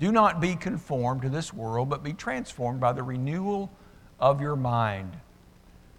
Do 0.00 0.10
not 0.10 0.40
be 0.40 0.56
conformed 0.56 1.22
to 1.22 1.28
this 1.28 1.52
world, 1.52 1.90
but 1.90 2.02
be 2.02 2.14
transformed 2.14 2.80
by 2.80 2.92
the 2.92 3.02
renewal 3.02 3.70
of 4.18 4.40
your 4.40 4.56
mind. 4.56 5.12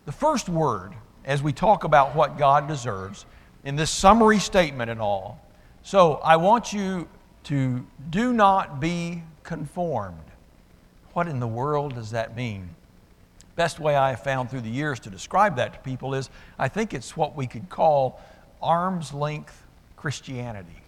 The 0.06 0.12
first 0.12 0.50
word, 0.50 0.94
as 1.24 1.44
we 1.44 1.54
talk 1.54 1.84
about 1.84 2.16
what 2.16 2.38
God 2.38 2.68
deserves, 2.68 3.26
in 3.64 3.76
this 3.76 3.92
summary 3.92 4.40
statement 4.40 4.90
and 4.90 5.00
all. 5.00 5.40
So 5.84 6.14
I 6.24 6.38
want 6.38 6.74
you 6.74 7.08
to 7.44 7.86
do 8.10 8.34
not 8.34 8.80
be 8.80 9.22
conformed. 9.44 10.18
What 11.14 11.28
in 11.28 11.40
the 11.40 11.48
world 11.48 11.94
does 11.94 12.12
that 12.12 12.36
mean? 12.36 12.70
Best 13.56 13.80
way 13.80 13.96
I 13.96 14.12
have 14.12 14.24
found 14.24 14.50
through 14.50 14.62
the 14.62 14.70
years 14.70 15.00
to 15.02 15.12
describe 15.12 15.58
that 15.58 15.74
to 15.74 15.80
people 15.80 16.16
is 16.16 16.32
I 16.58 16.68
think 16.70 16.96
it's 16.96 17.16
what 17.16 17.36
we 17.36 17.46
could 17.46 17.70
call 17.70 18.20
arm's 18.62 19.14
length 19.14 19.64
Christianity. 19.96 20.81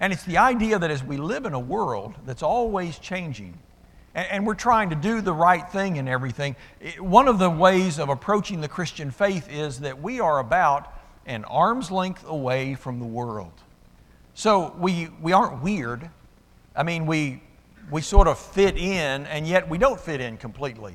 And 0.00 0.12
it's 0.12 0.24
the 0.24 0.38
idea 0.38 0.78
that 0.78 0.90
as 0.90 1.02
we 1.02 1.16
live 1.16 1.44
in 1.44 1.54
a 1.54 1.60
world 1.60 2.14
that's 2.24 2.42
always 2.42 2.98
changing, 2.98 3.58
and, 4.14 4.46
we're 4.46 4.54
trying 4.54 4.90
to 4.90 4.96
do 4.96 5.20
the 5.20 5.32
right 5.32 5.68
thing 5.70 5.98
and 5.98 6.08
everything, 6.08 6.56
one 6.98 7.28
of 7.28 7.38
the 7.38 7.50
ways 7.50 7.98
of 7.98 8.08
approaching 8.08 8.60
the 8.60 8.68
Christian 8.68 9.10
faith 9.10 9.48
is 9.50 9.80
that 9.80 10.00
we 10.00 10.18
are 10.18 10.38
about 10.40 10.92
an 11.26 11.44
arm's 11.44 11.90
length 11.90 12.24
away 12.26 12.74
from 12.74 12.98
the 12.98 13.06
world. 13.06 13.52
So 14.34 14.74
we, 14.78 15.08
we 15.20 15.32
aren't 15.32 15.62
weird. 15.62 16.08
I 16.74 16.82
mean, 16.82 17.06
we, 17.06 17.42
we 17.90 18.00
sort 18.00 18.28
of 18.28 18.38
fit 18.38 18.76
in, 18.76 19.26
and 19.26 19.46
yet 19.46 19.68
we 19.68 19.78
don't 19.78 20.00
fit 20.00 20.20
in 20.20 20.36
completely. 20.36 20.94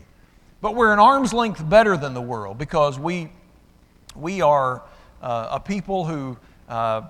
But 0.59 0.75
we're 0.75 0.91
an 0.91 0.99
arm's 0.99 1.33
length 1.33 1.67
better 1.69 1.95
than 1.97 2.13
the 2.13 2.21
world 2.21 2.57
because 2.57 2.97
we, 2.97 3.29
we 4.15 4.41
are 4.41 4.81
uh, 5.21 5.49
a 5.51 5.59
people 5.59 6.05
who 6.05 6.37
uh, 6.67 7.01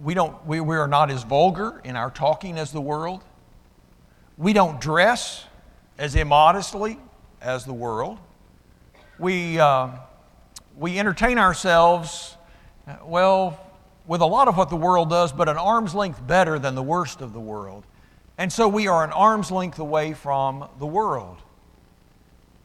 we, 0.00 0.14
don't, 0.14 0.44
we, 0.46 0.60
we 0.60 0.76
are 0.76 0.88
not 0.88 1.10
as 1.10 1.24
vulgar 1.24 1.80
in 1.84 1.96
our 1.96 2.10
talking 2.10 2.58
as 2.58 2.72
the 2.72 2.80
world. 2.80 3.22
We 4.36 4.52
don't 4.52 4.80
dress 4.80 5.44
as 5.98 6.14
immodestly 6.14 6.98
as 7.40 7.64
the 7.64 7.72
world. 7.72 8.18
We, 9.18 9.58
uh, 9.58 9.90
we 10.76 10.98
entertain 10.98 11.38
ourselves, 11.38 12.36
well, 13.04 13.60
with 14.06 14.20
a 14.20 14.26
lot 14.26 14.48
of 14.48 14.56
what 14.56 14.70
the 14.70 14.76
world 14.76 15.10
does, 15.10 15.32
but 15.32 15.48
an 15.48 15.56
arm's 15.58 15.94
length 15.94 16.26
better 16.26 16.58
than 16.58 16.74
the 16.74 16.82
worst 16.82 17.20
of 17.20 17.32
the 17.32 17.40
world. 17.40 17.84
And 18.38 18.52
so 18.52 18.66
we 18.66 18.88
are 18.88 19.04
an 19.04 19.12
arm's 19.12 19.50
length 19.50 19.78
away 19.78 20.14
from 20.14 20.68
the 20.78 20.86
world. 20.86 21.36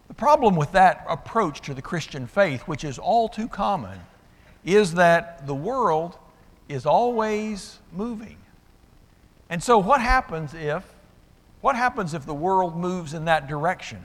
The 0.07 0.13
problem 0.13 0.55
with 0.55 0.71
that 0.71 1.05
approach 1.07 1.61
to 1.61 1.73
the 1.73 1.81
Christian 1.81 2.25
faith, 2.25 2.61
which 2.61 2.83
is 2.83 2.97
all 2.97 3.27
too 3.27 3.47
common, 3.47 3.99
is 4.63 4.93
that 4.95 5.45
the 5.45 5.53
world 5.53 6.17
is 6.69 6.85
always 6.85 7.79
moving. 7.91 8.37
And 9.49 9.63
so 9.63 9.77
what 9.77 10.01
happens 10.01 10.53
if 10.53 10.83
what 11.61 11.75
happens 11.75 12.13
if 12.13 12.25
the 12.25 12.33
world 12.33 12.75
moves 12.75 13.13
in 13.13 13.25
that 13.25 13.47
direction? 13.47 14.03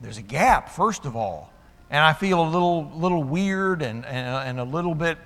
There's 0.00 0.18
a 0.18 0.22
gap, 0.22 0.68
first 0.68 1.04
of 1.04 1.14
all, 1.14 1.52
and 1.90 2.00
I 2.04 2.12
feel 2.12 2.42
a 2.42 2.48
little, 2.48 2.90
little 2.94 3.22
weird 3.22 3.82
and, 3.82 4.04
and, 4.04 4.48
and 4.48 4.60
a 4.60 4.64
little 4.64 4.94
bit 4.94 5.16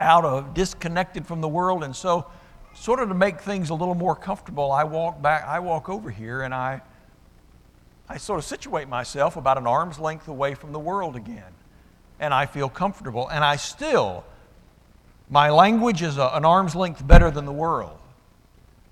out 0.00 0.24
of 0.24 0.54
disconnected 0.54 1.26
from 1.26 1.40
the 1.40 1.48
world. 1.48 1.84
And 1.84 1.94
so, 1.94 2.26
sort 2.74 2.98
of 2.98 3.08
to 3.08 3.14
make 3.14 3.40
things 3.40 3.70
a 3.70 3.74
little 3.74 3.94
more 3.94 4.16
comfortable, 4.16 4.72
I 4.72 4.84
walk 4.84 5.22
back, 5.22 5.46
I 5.46 5.60
walk 5.60 5.88
over 5.88 6.10
here 6.10 6.42
and 6.42 6.52
I, 6.52 6.80
I 8.08 8.16
sort 8.16 8.38
of 8.38 8.44
situate 8.44 8.88
myself 8.88 9.36
about 9.36 9.58
an 9.58 9.66
arm's 9.66 9.98
length 9.98 10.26
away 10.26 10.54
from 10.54 10.72
the 10.72 10.80
world 10.80 11.14
again. 11.14 11.52
And 12.18 12.34
I 12.34 12.46
feel 12.46 12.68
comfortable. 12.68 13.28
And 13.28 13.44
I 13.44 13.56
still, 13.56 14.24
my 15.32 15.48
language 15.48 16.02
is 16.02 16.18
a, 16.18 16.28
an 16.34 16.44
arm's 16.44 16.76
length 16.76 17.04
better 17.06 17.30
than 17.30 17.46
the 17.46 17.52
world. 17.52 17.98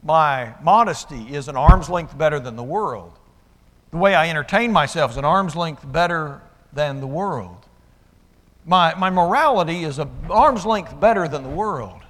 My 0.03 0.55
modesty 0.63 1.35
is 1.35 1.49
an 1.49 1.57
arm's 1.57 1.91
length 1.91 2.17
better 2.17 2.41
than 2.41 2.57
the 2.57 2.63
world. 2.63 3.13
The 3.91 3.99
way 3.99 4.15
I 4.15 4.31
entertain 4.31 4.73
myself 4.73 5.11
is 5.11 5.17
an 5.19 5.27
arm's 5.27 5.55
length 5.55 5.85
better 5.93 6.41
than 6.73 7.01
the 7.01 7.07
world. 7.07 7.67
My, 8.65 8.95
my 8.95 9.11
morality 9.11 9.85
is 9.85 9.99
an 9.99 10.09
arm's 10.31 10.65
length 10.65 10.99
better 10.99 11.29
than 11.29 11.43
the 11.43 11.51
world. 11.51 12.01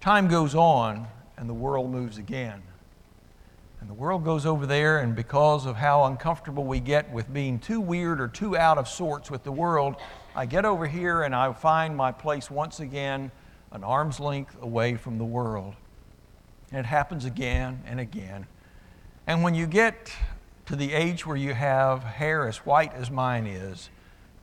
Time 0.00 0.26
goes 0.26 0.54
on, 0.54 1.06
and 1.36 1.46
the 1.50 1.54
world 1.54 1.90
moves 1.90 2.16
again. 2.16 2.62
And 3.82 3.90
the 3.90 3.94
world 3.94 4.24
goes 4.24 4.46
over 4.46 4.64
there, 4.64 5.00
and 5.00 5.16
because 5.16 5.66
of 5.66 5.74
how 5.74 6.04
uncomfortable 6.04 6.62
we 6.62 6.78
get 6.78 7.10
with 7.10 7.34
being 7.34 7.58
too 7.58 7.80
weird 7.80 8.20
or 8.20 8.28
too 8.28 8.56
out 8.56 8.78
of 8.78 8.86
sorts 8.86 9.28
with 9.28 9.42
the 9.42 9.50
world, 9.50 9.96
I 10.36 10.46
get 10.46 10.64
over 10.64 10.86
here 10.86 11.22
and 11.22 11.34
I 11.34 11.52
find 11.52 11.96
my 11.96 12.12
place 12.12 12.48
once 12.48 12.78
again 12.78 13.32
an 13.72 13.82
arm's 13.82 14.20
length 14.20 14.56
away 14.62 14.94
from 14.94 15.18
the 15.18 15.24
world. 15.24 15.74
And 16.70 16.78
it 16.78 16.86
happens 16.86 17.24
again 17.24 17.82
and 17.84 17.98
again. 17.98 18.46
And 19.26 19.42
when 19.42 19.56
you 19.56 19.66
get 19.66 20.12
to 20.66 20.76
the 20.76 20.92
age 20.92 21.26
where 21.26 21.36
you 21.36 21.52
have 21.52 22.04
hair 22.04 22.46
as 22.46 22.58
white 22.58 22.94
as 22.94 23.10
mine 23.10 23.48
is, 23.48 23.90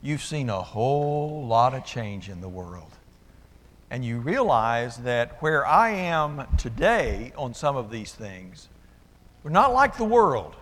you've 0.02 0.22
seen 0.22 0.50
a 0.50 0.62
whole 0.62 1.46
lot 1.48 1.74
of 1.74 1.86
change 1.86 2.28
in 2.28 2.42
the 2.42 2.50
world. 2.50 2.92
And 3.90 4.04
you 4.04 4.20
realize 4.20 4.98
that 4.98 5.42
where 5.42 5.66
I 5.66 5.92
am 5.92 6.46
today 6.58 7.32
on 7.38 7.54
some 7.54 7.78
of 7.78 7.90
these 7.90 8.12
things, 8.12 8.68
we're 9.50 9.54
not 9.54 9.74
like 9.74 9.98
the 9.98 10.06
world. 10.06 10.56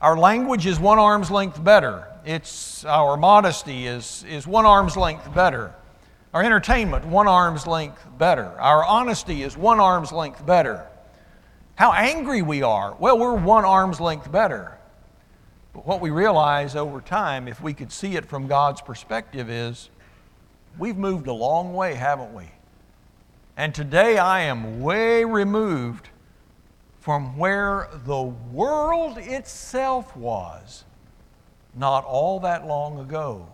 Our 0.00 0.18
language 0.18 0.66
is 0.66 0.80
one 0.80 0.98
arm's 0.98 1.30
length 1.30 1.62
better. 1.62 2.08
It's 2.26 2.84
our 2.84 3.16
modesty 3.16 3.86
is, 3.86 4.24
is 4.28 4.48
one 4.48 4.66
arm's 4.66 4.96
length 4.96 5.32
better. 5.32 5.72
Our 6.32 6.42
entertainment, 6.42 7.06
one 7.06 7.28
arm's 7.28 7.68
length 7.68 8.04
better. 8.18 8.46
Our 8.58 8.84
honesty 8.84 9.44
is 9.44 9.56
one 9.56 9.78
arm's 9.78 10.10
length 10.10 10.44
better. 10.44 10.88
How 11.76 11.92
angry 11.92 12.42
we 12.42 12.64
are, 12.64 12.96
well, 12.98 13.16
we're 13.16 13.36
one 13.36 13.64
arm's 13.64 14.00
length 14.00 14.32
better. 14.32 14.76
But 15.72 15.86
what 15.86 16.00
we 16.00 16.10
realize 16.10 16.74
over 16.74 17.00
time, 17.00 17.46
if 17.46 17.62
we 17.62 17.74
could 17.74 17.92
see 17.92 18.16
it 18.16 18.26
from 18.26 18.48
God's 18.48 18.80
perspective, 18.80 19.48
is 19.48 19.88
we've 20.80 20.98
moved 20.98 21.28
a 21.28 21.32
long 21.32 21.74
way, 21.74 21.94
haven't 21.94 22.34
we? 22.34 22.46
And 23.56 23.72
today 23.72 24.18
I 24.18 24.40
am 24.40 24.80
way 24.80 25.24
removed 25.24 26.08
from 27.04 27.36
where 27.36 27.90
the 28.06 28.22
world 28.22 29.18
itself 29.18 30.16
was 30.16 30.84
not 31.74 32.02
all 32.06 32.40
that 32.40 32.66
long 32.66 32.98
ago. 32.98 33.46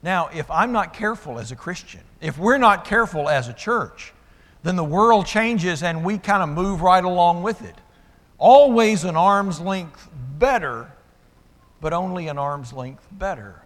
Now, 0.00 0.30
if 0.32 0.48
I'm 0.48 0.70
not 0.70 0.92
careful 0.92 1.40
as 1.40 1.50
a 1.50 1.56
Christian, 1.56 2.02
if 2.20 2.38
we're 2.38 2.56
not 2.56 2.84
careful 2.84 3.28
as 3.28 3.48
a 3.48 3.52
church, 3.52 4.12
then 4.62 4.76
the 4.76 4.84
world 4.84 5.26
changes 5.26 5.82
and 5.82 6.04
we 6.04 6.18
kind 6.18 6.40
of 6.40 6.48
move 6.50 6.82
right 6.82 7.02
along 7.02 7.42
with 7.42 7.62
it. 7.62 7.74
Always 8.38 9.02
an 9.02 9.16
arm's 9.16 9.60
length 9.60 10.08
better, 10.38 10.92
but 11.80 11.92
only 11.92 12.28
an 12.28 12.38
arm's 12.38 12.72
length 12.72 13.08
better. 13.10 13.60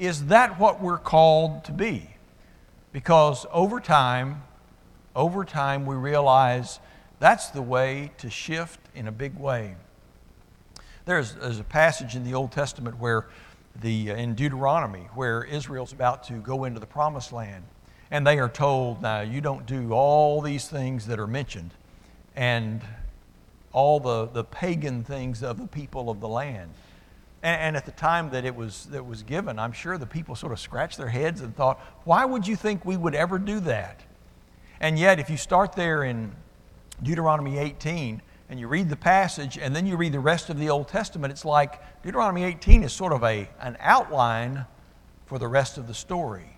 Is 0.00 0.26
that 0.26 0.58
what 0.58 0.82
we're 0.82 0.98
called 0.98 1.62
to 1.66 1.72
be? 1.72 2.10
Because 2.90 3.46
over 3.52 3.78
time, 3.78 4.42
over 5.14 5.44
time, 5.44 5.86
we 5.86 5.94
realize 5.94 6.80
that's 7.22 7.50
the 7.50 7.62
way 7.62 8.10
to 8.18 8.28
shift 8.28 8.80
in 8.96 9.06
a 9.06 9.12
big 9.12 9.38
way. 9.38 9.76
There's, 11.04 11.36
there's 11.36 11.60
a 11.60 11.64
passage 11.64 12.16
in 12.16 12.24
the 12.24 12.34
Old 12.34 12.50
Testament 12.50 12.98
where 12.98 13.28
the, 13.80 14.10
uh, 14.10 14.16
in 14.16 14.34
Deuteronomy 14.34 15.08
where 15.14 15.44
Israel's 15.44 15.92
about 15.92 16.24
to 16.24 16.32
go 16.32 16.64
into 16.64 16.80
the 16.80 16.86
promised 16.86 17.32
land. 17.32 17.62
And 18.10 18.26
they 18.26 18.40
are 18.40 18.48
told, 18.48 19.02
now, 19.02 19.20
you 19.20 19.40
don't 19.40 19.66
do 19.66 19.92
all 19.92 20.40
these 20.40 20.66
things 20.66 21.06
that 21.06 21.20
are 21.20 21.28
mentioned 21.28 21.70
and 22.34 22.82
all 23.70 24.00
the, 24.00 24.26
the 24.26 24.42
pagan 24.42 25.04
things 25.04 25.44
of 25.44 25.58
the 25.58 25.68
people 25.68 26.10
of 26.10 26.18
the 26.18 26.28
land. 26.28 26.72
And, 27.44 27.60
and 27.60 27.76
at 27.76 27.86
the 27.86 27.92
time 27.92 28.30
that 28.30 28.44
it 28.44 28.56
was, 28.56 28.86
that 28.86 29.06
was 29.06 29.22
given, 29.22 29.60
I'm 29.60 29.72
sure 29.72 29.96
the 29.96 30.06
people 30.06 30.34
sort 30.34 30.50
of 30.50 30.58
scratched 30.58 30.98
their 30.98 31.10
heads 31.10 31.40
and 31.40 31.54
thought, 31.54 31.78
why 32.02 32.24
would 32.24 32.48
you 32.48 32.56
think 32.56 32.84
we 32.84 32.96
would 32.96 33.14
ever 33.14 33.38
do 33.38 33.60
that? 33.60 34.00
And 34.80 34.98
yet, 34.98 35.20
if 35.20 35.30
you 35.30 35.36
start 35.36 35.74
there 35.74 36.02
in 36.02 36.32
Deuteronomy 37.02 37.58
18, 37.58 38.22
and 38.48 38.60
you 38.60 38.68
read 38.68 38.88
the 38.88 38.96
passage 38.96 39.58
and 39.58 39.74
then 39.74 39.86
you 39.86 39.96
read 39.96 40.12
the 40.12 40.20
rest 40.20 40.50
of 40.50 40.58
the 40.58 40.70
Old 40.70 40.88
Testament, 40.88 41.32
it's 41.32 41.44
like 41.44 41.80
Deuteronomy 42.02 42.44
18 42.44 42.82
is 42.82 42.92
sort 42.92 43.12
of 43.12 43.22
a, 43.24 43.48
an 43.60 43.76
outline 43.80 44.66
for 45.26 45.38
the 45.38 45.48
rest 45.48 45.78
of 45.78 45.86
the 45.86 45.94
story 45.94 46.56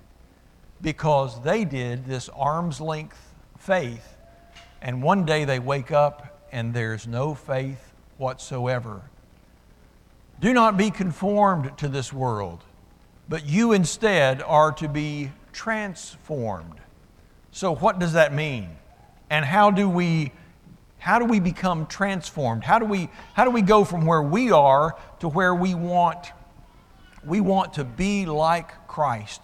because 0.80 1.40
they 1.42 1.64
did 1.64 2.04
this 2.04 2.28
arm's 2.28 2.80
length 2.80 3.35
faith, 3.59 4.16
and 4.83 5.02
one 5.02 5.24
day 5.24 5.44
they 5.44 5.59
wake 5.59 5.90
up 5.90 6.48
and 6.52 6.74
there's 6.74 7.07
no 7.07 7.35
faith 7.35 7.92
whatsoever. 8.18 9.02
Do 10.40 10.52
not 10.52 10.76
be 10.76 10.90
conformed 10.90 11.78
to 11.78 11.88
this 11.88 12.12
world, 12.12 12.62
but 13.28 13.46
you 13.46 13.72
instead 13.72 14.42
are 14.42 14.72
to 14.72 14.88
be 14.88 15.33
transformed. 15.52 16.80
So, 17.50 17.74
what 17.74 17.98
does 17.98 18.12
that 18.12 18.35
mean? 18.35 18.76
And 19.35 19.44
how 19.44 19.73
do 19.73 19.88
we 19.88 20.31
how 20.99 21.18
do 21.18 21.25
we 21.25 21.40
become 21.40 21.87
transformed? 21.87 22.62
How 22.62 22.79
do 22.79 22.87
we, 22.87 23.11
how 23.35 23.44
do 23.44 23.51
we 23.51 23.61
go 23.61 23.85
from 23.85 24.07
where 24.07 24.23
we 24.23 24.53
are 24.53 24.97
to 25.20 25.29
where 25.29 25.55
we 25.55 25.75
want, 25.75 26.33
we 27.27 27.40
want 27.42 27.75
to 27.75 27.85
be 27.85 28.25
like 28.25 28.87
Christ? 28.88 29.42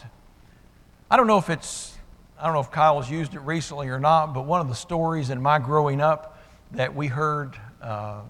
I 1.11 1.19
don't 1.19 1.27
know 1.27 1.37
if 1.37 1.51
it's, 1.51 1.99
I 2.39 2.45
don't 2.45 2.55
know 2.55 2.61
if 2.61 2.71
Kyle's 2.71 3.11
used 3.11 3.35
it 3.35 3.41
recently 3.41 3.89
or 3.89 3.99
not, 3.99 4.33
but 4.33 4.47
one 4.47 4.63
of 4.63 4.69
the 4.69 4.75
stories 4.75 5.29
in 5.29 5.43
my 5.43 5.59
growing 5.59 6.01
up 6.01 6.41
that 6.71 6.95
we 6.95 7.09
heard 7.09 7.59
uh, 7.83 8.23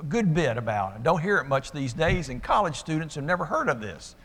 a 0.00 0.02
good 0.08 0.34
bit 0.34 0.56
about. 0.56 0.94
I 0.94 0.98
don't 0.98 1.22
hear 1.22 1.36
it 1.36 1.44
much 1.44 1.70
these 1.70 1.92
days, 1.92 2.30
and 2.30 2.42
college 2.42 2.74
students 2.74 3.14
have 3.14 3.22
never 3.22 3.44
heard 3.44 3.68
of 3.68 3.80
this. 3.80 4.16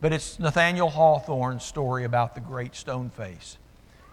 But 0.00 0.12
it's 0.12 0.38
Nathaniel 0.38 0.90
Hawthorne's 0.90 1.64
story 1.64 2.04
about 2.04 2.36
the 2.36 2.40
great 2.40 2.76
stone 2.76 3.10
face. 3.10 3.56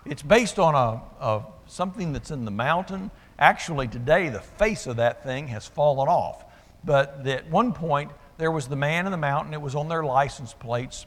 It's 0.09 0.23
based 0.23 0.57
on 0.57 0.73
a, 0.73 1.01
a, 1.23 1.45
something 1.65 2.13
that's 2.13 2.31
in 2.31 2.45
the 2.45 2.51
mountain. 2.51 3.11
Actually, 3.37 3.87
today, 3.87 4.29
the 4.29 4.39
face 4.39 4.87
of 4.87 4.95
that 4.97 5.23
thing 5.23 5.47
has 5.47 5.67
fallen 5.67 6.07
off. 6.07 6.45
But 6.83 7.27
at 7.27 7.49
one 7.49 7.73
point, 7.73 8.11
there 8.37 8.51
was 8.51 8.67
the 8.67 8.75
man 8.75 9.05
in 9.05 9.11
the 9.11 9.17
mountain, 9.17 9.53
it 9.53 9.61
was 9.61 9.75
on 9.75 9.89
their 9.89 10.03
license 10.03 10.53
plates. 10.53 11.05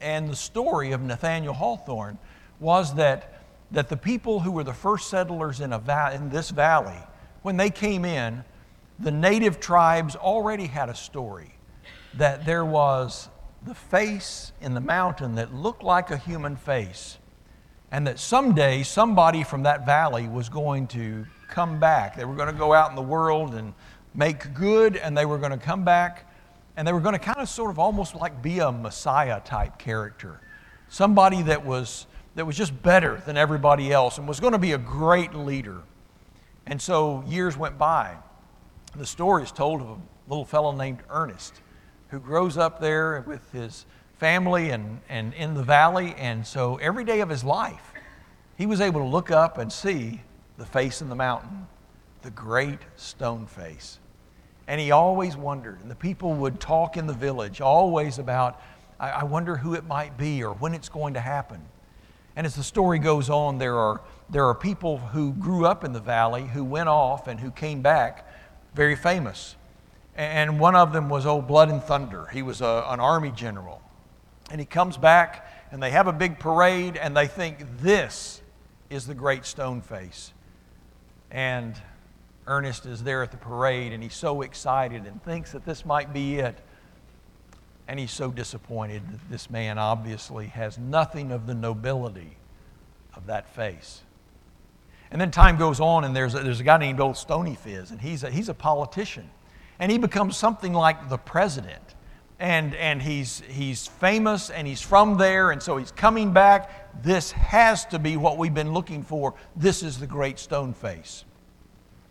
And 0.00 0.28
the 0.28 0.36
story 0.36 0.92
of 0.92 1.02
Nathaniel 1.02 1.54
Hawthorne 1.54 2.18
was 2.60 2.94
that, 2.94 3.42
that 3.72 3.88
the 3.88 3.96
people 3.96 4.40
who 4.40 4.52
were 4.52 4.64
the 4.64 4.72
first 4.72 5.08
settlers 5.08 5.60
in, 5.60 5.72
a 5.72 5.78
va- 5.78 6.12
in 6.14 6.28
this 6.30 6.50
valley, 6.50 6.98
when 7.42 7.56
they 7.56 7.70
came 7.70 8.04
in, 8.04 8.44
the 8.98 9.10
native 9.10 9.60
tribes 9.60 10.14
already 10.14 10.66
had 10.66 10.88
a 10.88 10.94
story 10.94 11.52
that 12.14 12.46
there 12.46 12.64
was 12.64 13.28
the 13.64 13.74
face 13.74 14.52
in 14.60 14.74
the 14.74 14.80
mountain 14.80 15.34
that 15.34 15.52
looked 15.52 15.82
like 15.82 16.10
a 16.10 16.16
human 16.16 16.56
face, 16.56 17.18
and 17.90 18.06
that 18.06 18.18
someday 18.18 18.82
somebody 18.82 19.42
from 19.42 19.62
that 19.62 19.86
valley 19.86 20.28
was 20.28 20.48
going 20.48 20.86
to 20.88 21.26
come 21.48 21.78
back. 21.78 22.16
They 22.16 22.24
were 22.24 22.34
going 22.34 22.52
to 22.52 22.58
go 22.58 22.72
out 22.72 22.90
in 22.90 22.96
the 22.96 23.02
world 23.02 23.54
and 23.54 23.72
make 24.14 24.54
good, 24.54 24.96
and 24.96 25.16
they 25.16 25.26
were 25.26 25.38
going 25.38 25.52
to 25.52 25.58
come 25.58 25.84
back, 25.84 26.30
and 26.76 26.86
they 26.86 26.92
were 26.92 27.00
going 27.00 27.14
to 27.14 27.18
kind 27.18 27.38
of 27.38 27.48
sort 27.48 27.70
of 27.70 27.78
almost 27.78 28.14
like 28.14 28.42
be 28.42 28.58
a 28.58 28.72
Messiah 28.72 29.40
type 29.40 29.78
character. 29.78 30.40
Somebody 30.88 31.42
that 31.42 31.64
was, 31.64 32.06
that 32.34 32.46
was 32.46 32.56
just 32.56 32.82
better 32.82 33.22
than 33.26 33.36
everybody 33.36 33.92
else 33.92 34.18
and 34.18 34.26
was 34.26 34.40
going 34.40 34.52
to 34.52 34.58
be 34.58 34.72
a 34.72 34.78
great 34.78 35.34
leader. 35.34 35.82
And 36.66 36.80
so 36.80 37.22
years 37.26 37.56
went 37.56 37.78
by. 37.78 38.16
The 38.94 39.06
story 39.06 39.42
is 39.42 39.52
told 39.52 39.80
of 39.80 39.88
a 39.88 39.96
little 40.28 40.44
fellow 40.44 40.72
named 40.72 41.00
Ernest 41.10 41.54
who 42.08 42.20
grows 42.20 42.56
up 42.56 42.80
there 42.80 43.24
with 43.26 43.50
his 43.52 43.84
family 44.18 44.70
and, 44.70 45.00
and 45.08 45.34
in 45.34 45.54
the 45.54 45.62
valley. 45.62 46.14
And 46.18 46.46
so 46.46 46.76
every 46.76 47.04
day 47.04 47.20
of 47.20 47.28
his 47.28 47.44
life, 47.44 47.92
he 48.56 48.66
was 48.66 48.80
able 48.80 49.00
to 49.00 49.06
look 49.06 49.30
up 49.30 49.58
and 49.58 49.72
see 49.72 50.20
the 50.56 50.66
face 50.66 51.02
in 51.02 51.08
the 51.08 51.14
mountain, 51.14 51.66
the 52.22 52.30
great 52.30 52.80
stone 52.96 53.46
face. 53.46 53.98
And 54.66 54.80
he 54.80 54.90
always 54.90 55.36
wondered, 55.36 55.80
and 55.80 55.90
the 55.90 55.96
people 55.96 56.34
would 56.34 56.58
talk 56.58 56.96
in 56.96 57.06
the 57.06 57.12
village 57.12 57.60
always 57.60 58.18
about, 58.18 58.60
I, 58.98 59.10
I 59.10 59.24
wonder 59.24 59.56
who 59.56 59.74
it 59.74 59.84
might 59.84 60.16
be 60.16 60.42
or 60.42 60.54
when 60.54 60.74
it's 60.74 60.88
going 60.88 61.14
to 61.14 61.20
happen. 61.20 61.60
And 62.34 62.46
as 62.46 62.54
the 62.54 62.64
story 62.64 62.98
goes 62.98 63.30
on, 63.30 63.58
there 63.58 63.76
are, 63.76 64.00
there 64.28 64.44
are 64.44 64.54
people 64.54 64.98
who 64.98 65.32
grew 65.34 65.66
up 65.66 65.84
in 65.84 65.92
the 65.92 66.00
valley 66.00 66.46
who 66.46 66.64
went 66.64 66.88
off 66.88 67.28
and 67.28 67.38
who 67.38 67.50
came 67.50 67.80
back 67.80 68.28
very 68.74 68.96
famous. 68.96 69.56
And 70.16 70.58
one 70.58 70.74
of 70.74 70.92
them 70.92 71.08
was 71.08 71.26
old 71.26 71.46
Blood 71.46 71.70
and 71.70 71.82
Thunder. 71.82 72.26
He 72.26 72.42
was 72.42 72.60
a, 72.60 72.84
an 72.88 73.00
army 73.00 73.30
general. 73.30 73.82
And 74.50 74.60
he 74.60 74.66
comes 74.66 74.96
back, 74.96 75.50
and 75.70 75.82
they 75.82 75.90
have 75.90 76.06
a 76.06 76.12
big 76.12 76.38
parade, 76.38 76.96
and 76.96 77.16
they 77.16 77.26
think 77.26 77.58
this 77.80 78.40
is 78.90 79.06
the 79.06 79.14
great 79.14 79.44
stone 79.44 79.80
face. 79.80 80.32
And 81.30 81.74
Ernest 82.46 82.86
is 82.86 83.02
there 83.02 83.22
at 83.22 83.32
the 83.32 83.36
parade, 83.36 83.92
and 83.92 84.02
he's 84.02 84.14
so 84.14 84.42
excited 84.42 85.04
and 85.04 85.22
thinks 85.22 85.52
that 85.52 85.64
this 85.64 85.84
might 85.84 86.12
be 86.12 86.36
it. 86.36 86.56
And 87.88 87.98
he's 87.98 88.12
so 88.12 88.30
disappointed 88.30 89.02
that 89.10 89.30
this 89.30 89.50
man 89.50 89.78
obviously 89.78 90.46
has 90.46 90.78
nothing 90.78 91.32
of 91.32 91.46
the 91.46 91.54
nobility 91.54 92.36
of 93.14 93.26
that 93.26 93.48
face. 93.54 94.02
And 95.10 95.20
then 95.20 95.30
time 95.30 95.56
goes 95.56 95.80
on, 95.80 96.04
and 96.04 96.14
there's 96.14 96.34
a, 96.34 96.40
there's 96.40 96.60
a 96.60 96.64
guy 96.64 96.78
named 96.78 97.00
Old 97.00 97.16
Stony 97.16 97.56
Phiz, 97.56 97.90
and 97.90 98.00
he's 98.00 98.22
a, 98.22 98.30
he's 98.30 98.48
a 98.48 98.54
politician. 98.54 99.30
And 99.78 99.90
he 99.90 99.98
becomes 99.98 100.36
something 100.36 100.72
like 100.72 101.08
the 101.08 101.18
president. 101.18 101.95
And, 102.38 102.74
and 102.74 103.00
he's, 103.00 103.42
he's 103.48 103.86
famous, 103.86 104.50
and 104.50 104.66
he's 104.66 104.82
from 104.82 105.16
there, 105.16 105.52
and 105.52 105.62
so 105.62 105.78
he's 105.78 105.90
coming 105.90 106.32
back. 106.32 107.02
This 107.02 107.30
has 107.32 107.86
to 107.86 107.98
be 107.98 108.16
what 108.18 108.36
we've 108.36 108.52
been 108.52 108.74
looking 108.74 109.02
for. 109.02 109.34
This 109.54 109.82
is 109.82 109.98
the 109.98 110.06
great 110.06 110.38
stone 110.38 110.74
face. 110.74 111.24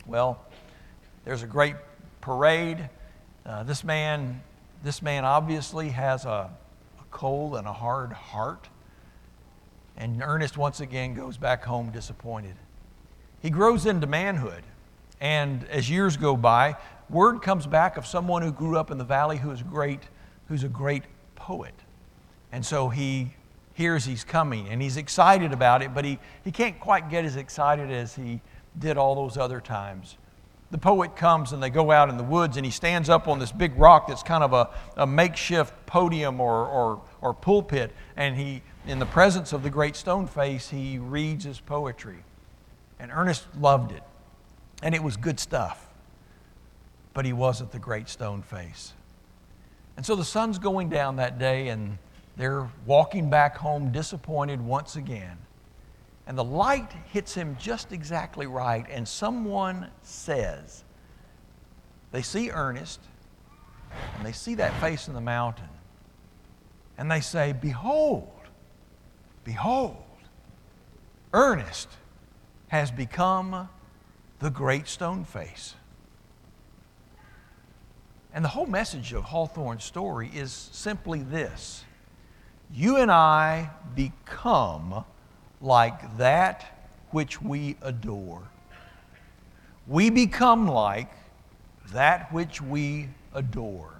Well, 0.08 0.44
there's 1.26 1.44
a 1.44 1.48
great 1.48 1.76
parade. 2.22 2.90
Uh, 3.46 3.64
this 3.64 3.84
man, 3.84 4.42
this 4.84 5.04
man 5.04 5.26
obviously 5.26 5.90
has 5.90 6.26
a, 6.26 6.50
a 7.00 7.04
cold 7.12 7.56
and 7.56 7.68
a 7.68 7.74
hard 7.74 8.12
heart. 8.12 8.68
And 9.98 10.22
Ernest 10.24 10.58
once 10.58 10.80
again 10.80 11.14
goes 11.14 11.38
back 11.38 11.64
home 11.64 11.92
disappointed. 11.92 12.56
He 13.42 13.50
grows 13.50 13.86
into 13.86 14.08
manhood. 14.08 14.64
And 15.22 15.66
as 15.70 15.90
years 15.90 16.18
go 16.18 16.36
by, 16.36 16.76
word 17.10 17.42
comes 17.42 17.68
back 17.68 17.98
of 17.98 18.06
someone 18.06 18.42
who 18.42 18.52
grew 18.52 18.78
up 18.78 18.92
in 18.92 18.98
the 18.98 19.04
valley 19.06 19.38
who 19.38 19.52
is 19.52 19.62
great, 19.64 20.02
who's 20.48 20.64
a 20.64 20.70
great 20.70 21.04
poet. 21.36 21.74
And 22.52 22.66
so 22.66 22.90
he 22.90 23.34
hears 23.74 24.06
he's 24.06 24.24
coming 24.24 24.70
and 24.70 24.82
he's 24.82 24.98
excited 24.98 25.52
about 25.52 25.82
it, 25.82 25.94
but 25.94 26.06
he, 26.06 26.18
he 26.44 26.52
can't 26.52 26.80
quite 26.80 27.10
get 27.10 27.26
as 27.26 27.36
excited 27.36 27.92
as 27.92 28.16
he 28.16 28.42
did 28.80 28.98
all 28.98 29.16
those 29.16 29.38
other 29.38 29.60
times. 29.60 30.18
The 30.72 30.78
poet 30.78 31.16
comes 31.16 31.52
and 31.52 31.62
they 31.62 31.70
go 31.70 31.92
out 31.92 32.10
in 32.10 32.18
the 32.18 32.24
woods 32.24 32.58
and 32.58 32.66
he 32.66 32.72
stands 32.72 33.10
up 33.10 33.28
on 33.28 33.40
this 33.40 33.52
big 33.52 33.78
rock 33.78 34.08
that's 34.08 34.24
kind 34.24 34.44
of 34.44 34.54
a, 34.54 34.70
a 34.98 35.06
makeshift 35.06 35.74
podium 35.86 36.42
or, 36.42 36.66
or, 36.66 37.02
or 37.22 37.34
pulpit. 37.34 37.92
And 38.18 38.36
he, 38.36 38.62
in 38.88 39.00
the 39.00 39.06
presence 39.06 39.54
of 39.54 39.62
the 39.64 39.70
great 39.70 39.96
stone 39.96 40.28
face, 40.28 40.70
he 40.70 40.98
reads 40.98 41.46
his 41.46 41.60
poetry. 41.60 42.24
And 43.00 43.12
Ernest 43.12 43.46
loved 43.60 43.92
it. 43.92 44.04
And 44.82 44.96
it 44.96 45.04
was 45.04 45.18
good 45.18 45.40
stuff. 45.40 45.88
But 47.14 47.26
he 47.26 47.34
wasn't 47.34 47.72
the 47.72 47.80
great 47.80 48.10
stone 48.10 48.42
face. 48.42 48.94
And 49.98 50.06
so 50.06 50.16
the 50.16 50.26
sun's 50.26 50.60
going 50.60 50.90
down 50.90 51.16
that 51.18 51.40
day, 51.40 51.70
and 51.70 51.98
they're 52.38 52.70
walking 52.86 53.30
back 53.30 53.58
home 53.58 53.92
disappointed 53.92 54.62
once 54.62 54.96
again. 54.96 55.38
And 56.28 56.38
the 56.38 56.44
light 56.44 56.92
hits 57.12 57.34
him 57.34 57.56
just 57.60 57.92
exactly 57.92 58.48
right, 58.48 58.86
and 58.90 59.08
someone 59.08 59.88
says, 60.02 60.84
they 62.12 62.22
see 62.22 62.50
Ernest, 62.50 63.00
and 64.18 64.26
they 64.26 64.32
see 64.32 64.56
that 64.56 64.74
face 64.80 65.08
in 65.08 65.14
the 65.14 65.22
mountain, 65.22 65.70
and 66.98 67.12
they 67.12 67.22
say, 67.22 67.54
Behold, 67.54 68.32
behold, 69.44 69.98
Ernest 71.34 71.90
has 72.70 72.90
become 72.92 73.70
the 74.40 74.50
great 74.50 74.88
stone 74.88 75.26
face. 75.26 75.76
And 78.36 78.44
the 78.44 78.50
whole 78.50 78.66
message 78.66 79.14
of 79.14 79.24
Hawthorne's 79.24 79.86
story 79.86 80.30
is 80.36 80.52
simply 80.52 81.22
this 81.22 81.86
You 82.70 82.98
and 82.98 83.10
I 83.10 83.70
become 83.96 85.06
like 85.62 86.18
that 86.18 86.66
which 87.12 87.42
we 87.42 87.78
adore. 87.82 88.44
We 89.88 90.10
become 90.10 90.68
like 90.68 91.12
that 91.94 92.30
which 92.34 92.62
we 92.62 93.08
adore. 93.34 93.94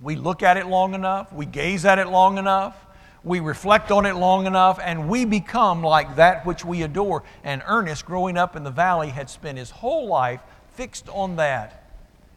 We 0.00 0.16
look 0.16 0.42
at 0.42 0.56
it 0.56 0.66
long 0.66 0.94
enough, 0.94 1.30
we 1.30 1.44
gaze 1.44 1.84
at 1.84 1.98
it 1.98 2.08
long 2.08 2.38
enough, 2.38 2.74
we 3.22 3.38
reflect 3.40 3.90
on 3.90 4.06
it 4.06 4.16
long 4.16 4.46
enough, 4.46 4.80
and 4.82 5.10
we 5.10 5.26
become 5.26 5.82
like 5.82 6.16
that 6.16 6.46
which 6.46 6.64
we 6.64 6.84
adore. 6.84 7.22
And 7.44 7.62
Ernest, 7.66 8.06
growing 8.06 8.38
up 8.38 8.56
in 8.56 8.64
the 8.64 8.70
valley, 8.70 9.10
had 9.10 9.28
spent 9.28 9.58
his 9.58 9.70
whole 9.70 10.06
life 10.06 10.40
fixed 10.74 11.10
on 11.10 11.36
that. 11.36 11.81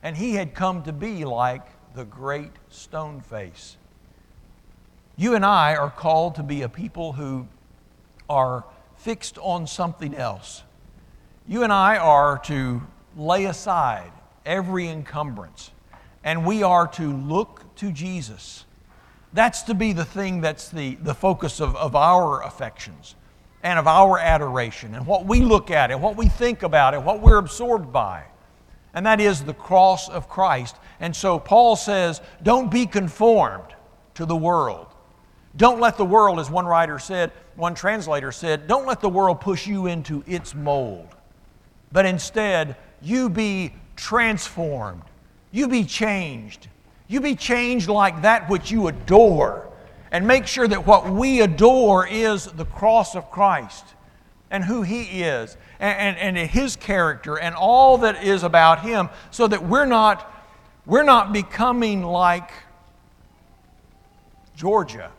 And 0.06 0.16
he 0.16 0.36
had 0.36 0.54
come 0.54 0.84
to 0.84 0.94
be 0.94 1.26
like 1.26 1.66
the 1.96 2.06
great 2.06 2.52
stone 2.70 3.22
face. 3.22 3.76
You 5.18 5.34
and 5.34 5.44
I 5.44 5.76
are 5.76 5.90
called 5.90 6.36
to 6.36 6.44
be 6.44 6.62
a 6.62 6.70
people 6.70 7.14
who 7.14 7.48
are 8.30 8.64
fixed 8.98 9.40
on 9.40 9.66
something 9.66 10.14
else. 10.14 10.62
You 11.48 11.64
and 11.64 11.74
I 11.74 11.98
are 11.98 12.38
to 12.46 12.84
lay 13.18 13.46
aside 13.46 14.12
every 14.46 14.88
encumbrance, 14.88 15.72
and 16.24 16.46
we 16.46 16.62
are 16.62 16.88
to 16.90 17.12
look 17.12 17.76
to 17.78 17.92
Jesus 17.92 18.66
that's 19.36 19.64
to 19.64 19.74
be 19.74 19.92
the 19.92 20.06
thing 20.06 20.40
that's 20.40 20.70
the, 20.70 20.96
the 20.96 21.14
focus 21.14 21.60
of, 21.60 21.76
of 21.76 21.94
our 21.94 22.42
affections 22.44 23.16
and 23.64 23.78
of 23.78 23.86
our 23.86 24.18
adoration 24.18 24.96
and 24.96 25.06
what 25.06 25.26
we 25.26 25.42
look 25.42 25.70
at 25.70 25.92
and 25.92 26.02
what 26.02 26.16
we 26.16 26.30
think 26.30 26.64
about 26.64 26.94
and 26.94 27.06
what 27.06 27.20
we're 27.20 27.38
absorbed 27.38 27.92
by. 27.92 28.24
And 28.96 29.06
that 29.06 29.22
is 29.22 29.44
the 29.44 29.54
cross 29.54 30.10
of 30.10 30.28
Christ. 30.28 30.76
And 31.00 31.16
so 31.16 31.38
Paul 31.38 31.76
says, 31.76 32.22
don't 32.42 32.72
be 32.72 32.88
conformed 32.88 33.76
to 34.16 34.26
the 34.26 34.36
world. 34.36 34.88
Don't 35.56 35.80
let 35.80 35.98
the 35.98 36.06
world, 36.06 36.40
as 36.40 36.50
one 36.50 36.66
writer 36.66 36.98
said, 36.98 37.32
one 37.56 37.76
translator 37.76 38.32
said, 38.32 38.68
don't 38.68 38.88
let 38.88 39.02
the 39.02 39.10
world 39.10 39.40
push 39.40 39.68
you 39.68 39.86
into 39.86 40.24
its 40.26 40.56
mold. 40.56 41.10
But 41.92 42.08
instead, 42.08 42.76
you 43.02 43.30
be 43.30 43.76
transformed. 43.96 45.04
You 45.52 45.68
be 45.68 45.84
changed 45.84 46.68
you 47.08 47.22
be 47.22 47.36
changed 47.36 47.88
like 47.88 48.24
that 48.24 48.50
which 48.50 48.72
you 48.72 48.88
adore. 48.88 49.70
And 50.12 50.28
make 50.28 50.48
sure 50.48 50.68
that 50.68 50.88
what 50.88 51.10
we 51.10 51.42
adore 51.42 52.08
is 52.08 52.46
the 52.46 52.66
cross 52.66 53.16
of 53.16 53.30
Christ. 53.32 53.86
and 54.52 54.64
who 54.64 54.84
He 54.84 55.24
is 55.24 55.58
and, 55.80 56.18
and, 56.18 56.38
His 56.50 56.76
character 56.76 57.38
and 57.38 57.56
all 57.56 58.00
that 58.00 58.24
is 58.24 58.44
about 58.44 58.82
Him 58.82 59.10
so 59.32 59.48
that 59.48 59.64
we're 59.64 59.86
not, 59.86 60.32
we're 60.86 61.04
not 61.04 61.34
becoming 61.34 62.04
like 62.04 62.52
Georgia. 64.56 65.12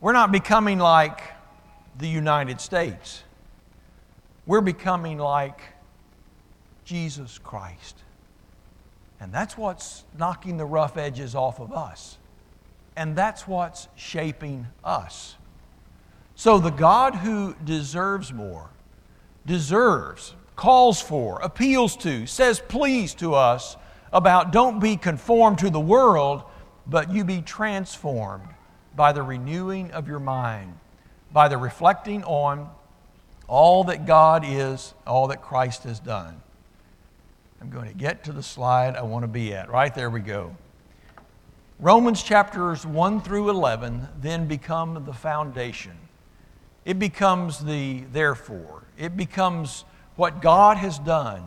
We're 0.00 0.12
not 0.12 0.30
becoming 0.30 0.78
like 0.78 1.20
the 1.98 2.08
United 2.08 2.60
States. 2.60 3.22
We're 4.46 4.60
becoming 4.60 5.18
like 5.18 5.60
Jesus 6.84 7.38
Christ. 7.38 7.96
And 9.20 9.32
that's 9.32 9.56
what's 9.56 10.04
knocking 10.18 10.56
the 10.56 10.66
rough 10.66 10.96
edges 10.96 11.34
off 11.34 11.58
of 11.58 11.72
us. 11.72 12.18
And 12.96 13.16
that's 13.16 13.48
what's 13.48 13.88
shaping 13.96 14.66
us. 14.84 15.36
So 16.34 16.58
the 16.58 16.70
God 16.70 17.14
who 17.14 17.56
deserves 17.64 18.32
more, 18.32 18.70
deserves, 19.46 20.34
calls 20.56 21.00
for, 21.00 21.40
appeals 21.40 21.96
to, 21.98 22.26
says 22.26 22.60
please 22.68 23.14
to 23.14 23.34
us 23.34 23.76
about 24.12 24.52
don't 24.52 24.80
be 24.80 24.96
conformed 24.96 25.58
to 25.58 25.70
the 25.70 25.80
world, 25.80 26.42
but 26.86 27.10
you 27.10 27.24
be 27.24 27.42
transformed 27.42 28.48
by 28.94 29.12
the 29.12 29.22
renewing 29.22 29.90
of 29.92 30.08
your 30.08 30.18
mind, 30.18 30.78
by 31.32 31.48
the 31.48 31.58
reflecting 31.58 32.24
on 32.24 32.70
all 33.46 33.84
that 33.84 34.06
God 34.06 34.44
is, 34.44 34.94
all 35.06 35.28
that 35.28 35.42
Christ 35.42 35.84
has 35.84 36.00
done. 36.00 36.40
I'm 37.60 37.70
going 37.70 37.88
to 37.88 37.94
get 37.94 38.24
to 38.24 38.32
the 38.32 38.42
slide 38.42 38.96
I 38.96 39.02
want 39.02 39.22
to 39.22 39.28
be 39.28 39.54
at. 39.54 39.70
Right 39.70 39.94
there 39.94 40.10
we 40.10 40.20
go. 40.20 40.56
Romans 41.78 42.22
chapters 42.22 42.86
1 42.86 43.20
through 43.20 43.50
11 43.50 44.08
then 44.20 44.46
become 44.46 45.04
the 45.04 45.12
foundation. 45.12 45.96
It 46.86 47.00
becomes 47.00 47.58
the 47.58 48.04
therefore. 48.12 48.84
It 48.96 49.16
becomes 49.16 49.84
what 50.14 50.40
God 50.40 50.78
has 50.78 50.98
done. 51.00 51.42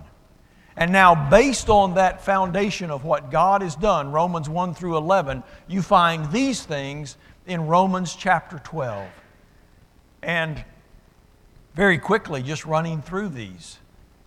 And 0.75 0.91
now, 0.91 1.29
based 1.29 1.69
on 1.69 1.95
that 1.95 2.23
foundation 2.23 2.91
of 2.91 3.05
what 3.05 3.31
God 3.31 3.61
has 3.61 3.75
done, 3.75 4.11
Romans 4.11 4.49
1 4.49 4.73
through 4.73 4.97
11, 4.97 5.43
you 5.67 5.81
find 5.81 6.31
these 6.31 6.63
things 6.63 7.17
in 7.47 7.67
Romans 7.67 8.15
chapter 8.15 8.59
12. 8.59 9.07
And 10.21 10.63
very 11.73 11.97
quickly, 11.97 12.43
just 12.43 12.65
running 12.65 13.01
through 13.01 13.29
these 13.29 13.79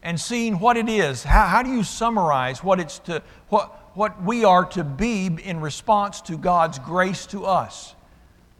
and 0.02 0.18
seeing 0.18 0.58
what 0.58 0.78
it 0.78 0.88
is. 0.88 1.24
How, 1.24 1.46
how 1.46 1.62
do 1.62 1.70
you 1.70 1.84
summarize 1.84 2.64
what, 2.64 2.80
it's 2.80 2.98
to, 3.00 3.22
what, 3.50 3.90
what 3.94 4.22
we 4.22 4.44
are 4.44 4.64
to 4.64 4.82
be 4.82 5.26
in 5.26 5.60
response 5.60 6.22
to 6.22 6.38
God's 6.38 6.78
grace 6.78 7.26
to 7.26 7.44
us? 7.44 7.94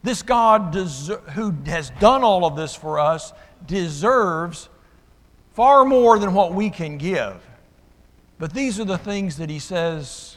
This 0.02 0.22
God 0.22 0.74
who 0.74 1.54
has 1.66 1.90
done 2.00 2.24
all 2.24 2.44
of 2.44 2.56
this 2.56 2.74
for 2.74 2.98
us 2.98 3.32
deserves 3.66 4.68
far 5.54 5.84
more 5.84 6.18
than 6.18 6.34
what 6.34 6.52
we 6.52 6.70
can 6.70 6.98
give. 6.98 7.36
But 8.38 8.52
these 8.52 8.80
are 8.80 8.84
the 8.84 8.98
things 8.98 9.36
that 9.36 9.48
He 9.48 9.60
says 9.60 10.36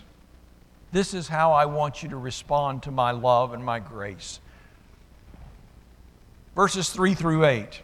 this 0.92 1.14
is 1.14 1.28
how 1.28 1.52
I 1.52 1.66
want 1.66 2.04
you 2.04 2.10
to 2.10 2.16
respond 2.16 2.84
to 2.84 2.92
my 2.92 3.12
love 3.12 3.54
and 3.54 3.66
my 3.66 3.80
grace. 3.80 4.40
Verses 6.56 6.90
3 6.90 7.14
through 7.16 7.46
8. 7.46 7.82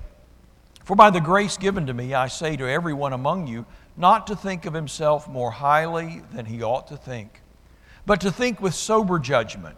For 0.86 0.96
by 0.96 1.10
the 1.10 1.20
grace 1.20 1.58
given 1.58 1.88
to 1.88 1.94
me, 1.94 2.14
I 2.14 2.28
say 2.28 2.56
to 2.56 2.70
everyone 2.70 3.12
among 3.12 3.48
you, 3.48 3.66
not 3.98 4.28
to 4.28 4.36
think 4.38 4.66
of 4.66 4.74
himself 4.74 5.28
more 5.28 5.52
highly 5.52 6.22
than 6.34 6.46
he 6.46 6.64
ought 6.64 6.88
to 6.88 6.96
think, 6.96 7.42
but 8.06 8.22
to 8.22 8.32
think 8.32 8.62
with 8.62 8.74
sober 8.74 9.20
judgment, 9.20 9.78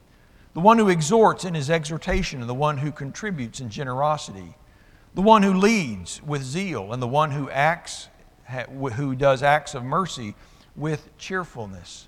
the 0.53 0.59
one 0.59 0.77
who 0.77 0.89
exhorts 0.89 1.45
in 1.45 1.53
his 1.53 1.69
exhortation, 1.69 2.41
and 2.41 2.49
the 2.49 2.53
one 2.53 2.77
who 2.77 2.91
contributes 2.91 3.59
in 3.59 3.69
generosity, 3.69 4.55
the 5.13 5.21
one 5.21 5.43
who 5.43 5.53
leads 5.53 6.21
with 6.23 6.43
zeal, 6.43 6.91
and 6.93 7.01
the 7.01 7.07
one 7.07 7.31
who 7.31 7.49
acts, 7.49 8.09
who 8.95 9.15
does 9.15 9.43
acts 9.43 9.75
of 9.75 9.83
mercy 9.83 10.35
with 10.75 11.15
cheerfulness. 11.17 12.07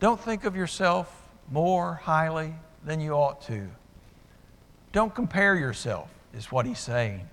Don't 0.00 0.20
think 0.20 0.44
of 0.44 0.56
yourself 0.56 1.28
more 1.50 1.94
highly 1.94 2.54
than 2.84 3.00
you 3.00 3.12
ought 3.12 3.42
to. 3.42 3.68
Don't 4.92 5.14
compare 5.14 5.54
yourself, 5.54 6.10
is 6.34 6.50
what 6.50 6.66
he's 6.66 6.78
saying. 6.78 7.28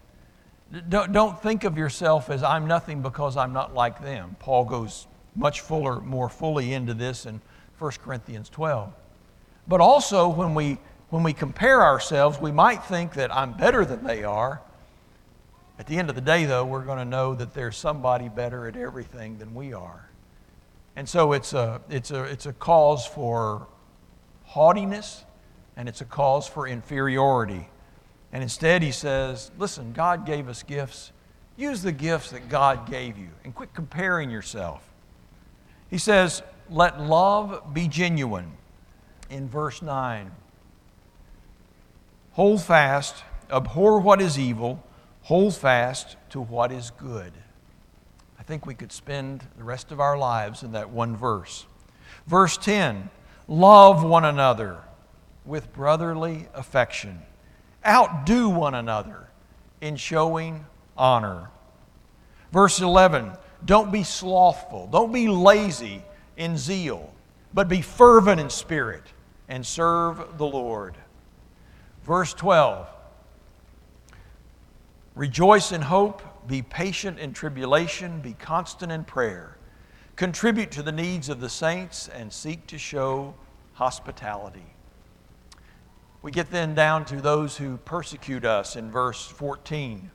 Don't, 0.87 1.11
don't 1.11 1.41
think 1.41 1.63
of 1.63 1.77
yourself 1.77 2.29
as 2.29 2.43
I'm 2.43 2.67
nothing 2.67 3.01
because 3.01 3.35
I'm 3.35 3.53
not 3.53 3.73
like 3.73 4.01
them. 4.01 4.35
Paul 4.39 4.65
goes 4.65 5.07
much 5.35 5.61
fuller, 5.61 5.99
more 5.99 6.29
fully 6.29 6.73
into 6.73 6.93
this 6.93 7.25
in 7.25 7.41
1 7.79 7.91
Corinthians 8.03 8.49
12. 8.49 8.93
But 9.69 9.81
also, 9.81 10.27
when 10.27 10.55
we, 10.55 10.79
when 11.11 11.21
we 11.21 11.31
compare 11.31 11.83
ourselves, 11.83 12.41
we 12.41 12.51
might 12.51 12.83
think 12.83 13.13
that 13.13 13.33
I'm 13.33 13.53
better 13.53 13.85
than 13.85 14.03
they 14.03 14.23
are. 14.23 14.61
At 15.77 15.85
the 15.85 15.97
end 15.97 16.09
of 16.09 16.15
the 16.15 16.21
day, 16.21 16.45
though, 16.45 16.65
we're 16.65 16.83
going 16.83 16.97
to 16.97 17.05
know 17.05 17.35
that 17.35 17.53
there's 17.53 17.77
somebody 17.77 18.29
better 18.29 18.67
at 18.67 18.75
everything 18.75 19.37
than 19.37 19.53
we 19.53 19.73
are. 19.73 20.09
And 20.95 21.07
so 21.07 21.33
it's 21.33 21.53
a, 21.53 21.81
it's 21.87 22.09
a, 22.09 22.23
it's 22.23 22.47
a 22.47 22.53
cause 22.53 23.05
for 23.05 23.67
haughtiness 24.43 25.23
and 25.77 25.87
it's 25.87 26.01
a 26.01 26.05
cause 26.05 26.47
for 26.47 26.67
inferiority. 26.67 27.69
And 28.33 28.41
instead, 28.41 28.81
he 28.81 28.91
says, 28.91 29.51
listen, 29.59 29.93
God 29.93 30.25
gave 30.25 30.49
us 30.49 30.63
gifts. 30.63 31.11
Use 31.57 31.83
the 31.83 31.91
gifts 31.91 32.31
that 32.31 32.49
God 32.49 32.89
gave 32.89 33.19
you 33.19 33.29
and 33.43 33.53
quit 33.53 33.73
comparing 33.75 34.31
yourself. 34.31 34.83
He 35.91 35.99
says, 35.99 36.41
let 36.71 36.99
love 36.99 37.71
be 37.71 37.87
genuine 37.87 38.51
in 39.29 39.47
verse 39.47 39.81
9. 39.81 40.31
Hold 42.33 42.61
fast, 42.61 43.23
abhor 43.51 43.99
what 43.99 44.21
is 44.21 44.39
evil, 44.39 44.83
hold 45.23 45.55
fast 45.55 46.15
to 46.29 46.39
what 46.39 46.71
is 46.71 46.91
good 46.91 47.33
I 48.39 48.43
think 48.43 48.65
we 48.65 48.73
could 48.73 48.91
spend 48.91 49.45
the 49.57 49.63
rest 49.65 49.91
of 49.91 49.99
our 49.99 50.17
lives 50.17 50.63
in 50.63 50.71
that 50.71 50.89
one 50.89 51.15
verse. 51.15 51.65
Verse 52.25 52.57
10 52.57 53.09
Love 53.47 54.03
one 54.03 54.25
another 54.25 54.79
with 55.45 55.73
brotherly 55.73 56.47
affection, 56.53 57.21
outdo 57.85 58.47
one 58.49 58.75
another 58.75 59.27
in 59.81 59.97
showing 59.97 60.65
honor. 60.97 61.49
Verse 62.51 62.79
11 62.79 63.33
Don't 63.65 63.91
be 63.91 64.03
slothful, 64.03 64.87
don't 64.87 65.11
be 65.11 65.27
lazy 65.27 66.01
in 66.37 66.57
zeal, 66.57 67.13
but 67.53 67.67
be 67.67 67.81
fervent 67.81 68.39
in 68.39 68.49
spirit 68.49 69.03
and 69.49 69.65
serve 69.65 70.37
the 70.37 70.45
Lord. 70.45 70.95
Verse 72.05 72.33
12 72.33 72.87
Rejoice 75.15 75.73
in 75.73 75.81
hope 75.81 76.21
be 76.47 76.61
patient 76.61 77.19
in 77.19 77.33
tribulation, 77.33 78.21
be 78.21 78.33
constant 78.33 78.91
in 78.91 79.03
prayer. 79.03 79.57
Contribute 80.15 80.71
to 80.71 80.81
the 80.81 80.91
needs 80.91 81.29
of 81.29 81.39
the 81.39 81.49
saints 81.49 82.07
and 82.07 82.31
seek 82.33 82.65
to 82.67 82.77
show 82.77 83.35
hospitality. 83.73 84.65
We 86.21 86.31
get 86.31 86.51
then 86.51 86.75
down 86.75 87.05
to 87.05 87.21
those 87.21 87.55
who 87.55 87.77
persecute 87.77 88.43
us 88.43 88.75
in 88.75 88.91
verse 88.91 89.25
14. 89.25 90.09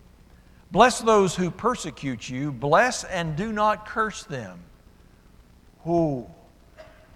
Bless 0.71 1.01
those 1.01 1.37
who 1.37 1.51
persecute 1.51 2.29
you, 2.29 2.51
bless 2.51 3.05
and 3.05 3.37
do 3.37 3.53
not 3.53 3.87
curse 3.87 4.25
them. 4.25 4.59
Who? 5.85 6.27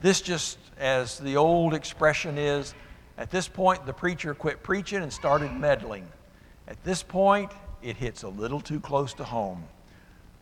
This 0.00 0.20
just, 0.20 0.58
as 0.78 1.18
the 1.18 1.36
old 1.36 1.74
expression 1.74 2.38
is, 2.38 2.74
at 3.16 3.30
this 3.30 3.48
point 3.48 3.84
the 3.84 3.92
preacher 3.92 4.34
quit 4.34 4.62
preaching 4.62 5.02
and 5.02 5.12
started 5.12 5.52
meddling. 5.52 6.06
At 6.68 6.82
this 6.84 7.02
point, 7.02 7.50
it 7.82 7.96
hits 7.96 8.22
a 8.22 8.28
little 8.28 8.60
too 8.60 8.80
close 8.80 9.14
to 9.14 9.24
home. 9.24 9.64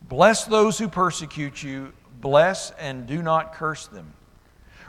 Bless 0.09 0.45
those 0.45 0.79
who 0.79 0.89
persecute 0.89 1.63
you, 1.63 1.93
bless 2.21 2.71
and 2.73 3.07
do 3.07 3.23
not 3.23 3.55
curse 3.55 3.87
them. 3.87 4.13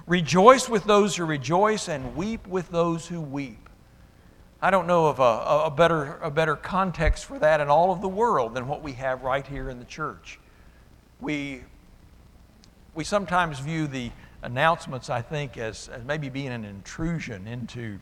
Rejoice 0.05 0.69
with 0.69 0.85
those 0.85 1.15
who 1.17 1.25
rejoice, 1.25 1.89
and 1.89 2.15
weep 2.15 2.47
with 2.47 2.69
those 2.69 3.07
who 3.07 3.19
weep. 3.19 3.69
I 4.61 4.71
don't 4.71 4.87
know 4.87 5.07
of 5.07 5.19
a, 5.19 5.65
a, 5.65 5.69
better, 5.69 6.17
a 6.21 6.31
better 6.31 6.55
context 6.55 7.25
for 7.25 7.37
that 7.39 7.59
in 7.59 7.67
all 7.67 7.91
of 7.91 8.01
the 8.01 8.07
world 8.07 8.55
than 8.55 8.67
what 8.67 8.81
we 8.81 8.93
have 8.93 9.23
right 9.23 9.45
here 9.45 9.69
in 9.69 9.79
the 9.79 9.85
church. 9.85 10.39
We, 11.19 11.61
we 12.95 13.03
sometimes 13.03 13.59
view 13.59 13.85
the 13.87 14.11
announcements, 14.41 15.09
I 15.09 15.21
think, 15.21 15.57
as, 15.57 15.89
as 15.89 16.03
maybe 16.03 16.29
being 16.29 16.49
an 16.49 16.65
intrusion 16.65 17.47
into 17.47 17.99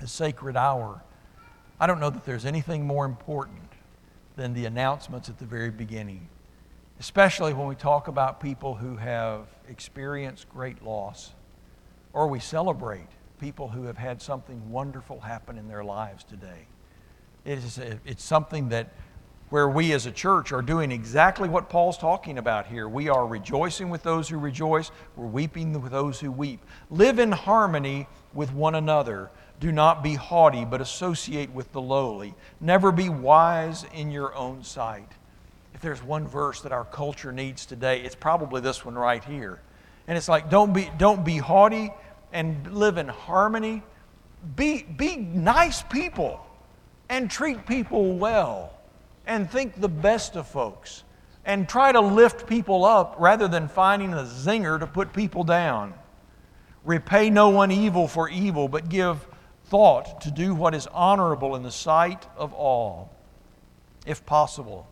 a 0.00 0.06
sacred 0.06 0.56
hour. 0.56 1.02
I 1.78 1.86
don't 1.86 2.00
know 2.00 2.10
that 2.10 2.24
there's 2.24 2.44
anything 2.44 2.86
more 2.86 3.04
important 3.04 3.72
than 4.36 4.54
the 4.54 4.66
announcements 4.66 5.28
at 5.28 5.38
the 5.38 5.44
very 5.44 5.70
beginning, 5.70 6.28
especially 7.00 7.52
when 7.52 7.66
we 7.66 7.74
talk 7.74 8.08
about 8.08 8.40
people 8.40 8.74
who 8.74 8.96
have 8.96 9.46
experienced 9.68 10.48
great 10.48 10.82
loss 10.82 11.32
or 12.12 12.26
we 12.26 12.40
celebrate 12.40 13.08
people 13.40 13.68
who 13.68 13.84
have 13.84 13.98
had 13.98 14.22
something 14.22 14.70
wonderful 14.70 15.20
happen 15.20 15.58
in 15.58 15.68
their 15.68 15.84
lives 15.84 16.24
today. 16.24 16.66
It 17.44 17.58
is, 17.58 17.78
it's 18.04 18.22
something 18.22 18.68
that 18.68 18.92
where 19.52 19.68
we 19.68 19.92
as 19.92 20.06
a 20.06 20.10
church 20.10 20.50
are 20.50 20.62
doing 20.62 20.90
exactly 20.90 21.46
what 21.46 21.68
Paul's 21.68 21.98
talking 21.98 22.38
about 22.38 22.66
here. 22.66 22.88
We 22.88 23.10
are 23.10 23.26
rejoicing 23.26 23.90
with 23.90 24.02
those 24.02 24.26
who 24.26 24.38
rejoice, 24.38 24.90
we're 25.14 25.26
weeping 25.26 25.78
with 25.78 25.92
those 25.92 26.18
who 26.18 26.32
weep. 26.32 26.64
Live 26.88 27.18
in 27.18 27.32
harmony 27.32 28.08
with 28.32 28.50
one 28.54 28.76
another. 28.76 29.30
Do 29.60 29.70
not 29.70 30.02
be 30.02 30.14
haughty, 30.14 30.64
but 30.64 30.80
associate 30.80 31.52
with 31.52 31.70
the 31.72 31.82
lowly. 31.82 32.34
Never 32.62 32.90
be 32.90 33.10
wise 33.10 33.84
in 33.92 34.10
your 34.10 34.34
own 34.34 34.64
sight. 34.64 35.12
If 35.74 35.82
there's 35.82 36.02
one 36.02 36.26
verse 36.26 36.62
that 36.62 36.72
our 36.72 36.86
culture 36.86 37.30
needs 37.30 37.66
today, 37.66 38.00
it's 38.00 38.14
probably 38.14 38.62
this 38.62 38.86
one 38.86 38.94
right 38.94 39.22
here. 39.22 39.60
And 40.08 40.16
it's 40.16 40.30
like, 40.30 40.48
don't 40.48 40.72
be, 40.72 40.90
don't 40.96 41.26
be 41.26 41.36
haughty 41.36 41.92
and 42.32 42.72
live 42.72 42.96
in 42.96 43.08
harmony. 43.08 43.82
Be, 44.56 44.82
be 44.82 45.16
nice 45.16 45.82
people 45.82 46.40
and 47.10 47.30
treat 47.30 47.66
people 47.66 48.16
well 48.16 48.78
and 49.26 49.50
think 49.50 49.80
the 49.80 49.88
best 49.88 50.36
of 50.36 50.46
folks 50.46 51.04
and 51.44 51.68
try 51.68 51.92
to 51.92 52.00
lift 52.00 52.46
people 52.46 52.84
up 52.84 53.16
rather 53.18 53.48
than 53.48 53.68
finding 53.68 54.12
a 54.12 54.22
zinger 54.22 54.78
to 54.78 54.86
put 54.86 55.12
people 55.12 55.44
down. 55.44 55.94
Repay 56.84 57.30
no 57.30 57.48
one 57.48 57.70
evil 57.70 58.08
for 58.08 58.28
evil, 58.28 58.68
but 58.68 58.88
give 58.88 59.26
thought 59.66 60.20
to 60.20 60.30
do 60.30 60.54
what 60.54 60.74
is 60.74 60.86
honorable 60.88 61.56
in 61.56 61.62
the 61.62 61.70
sight 61.70 62.26
of 62.36 62.52
all. 62.52 63.10
If 64.06 64.24
possible, 64.26 64.86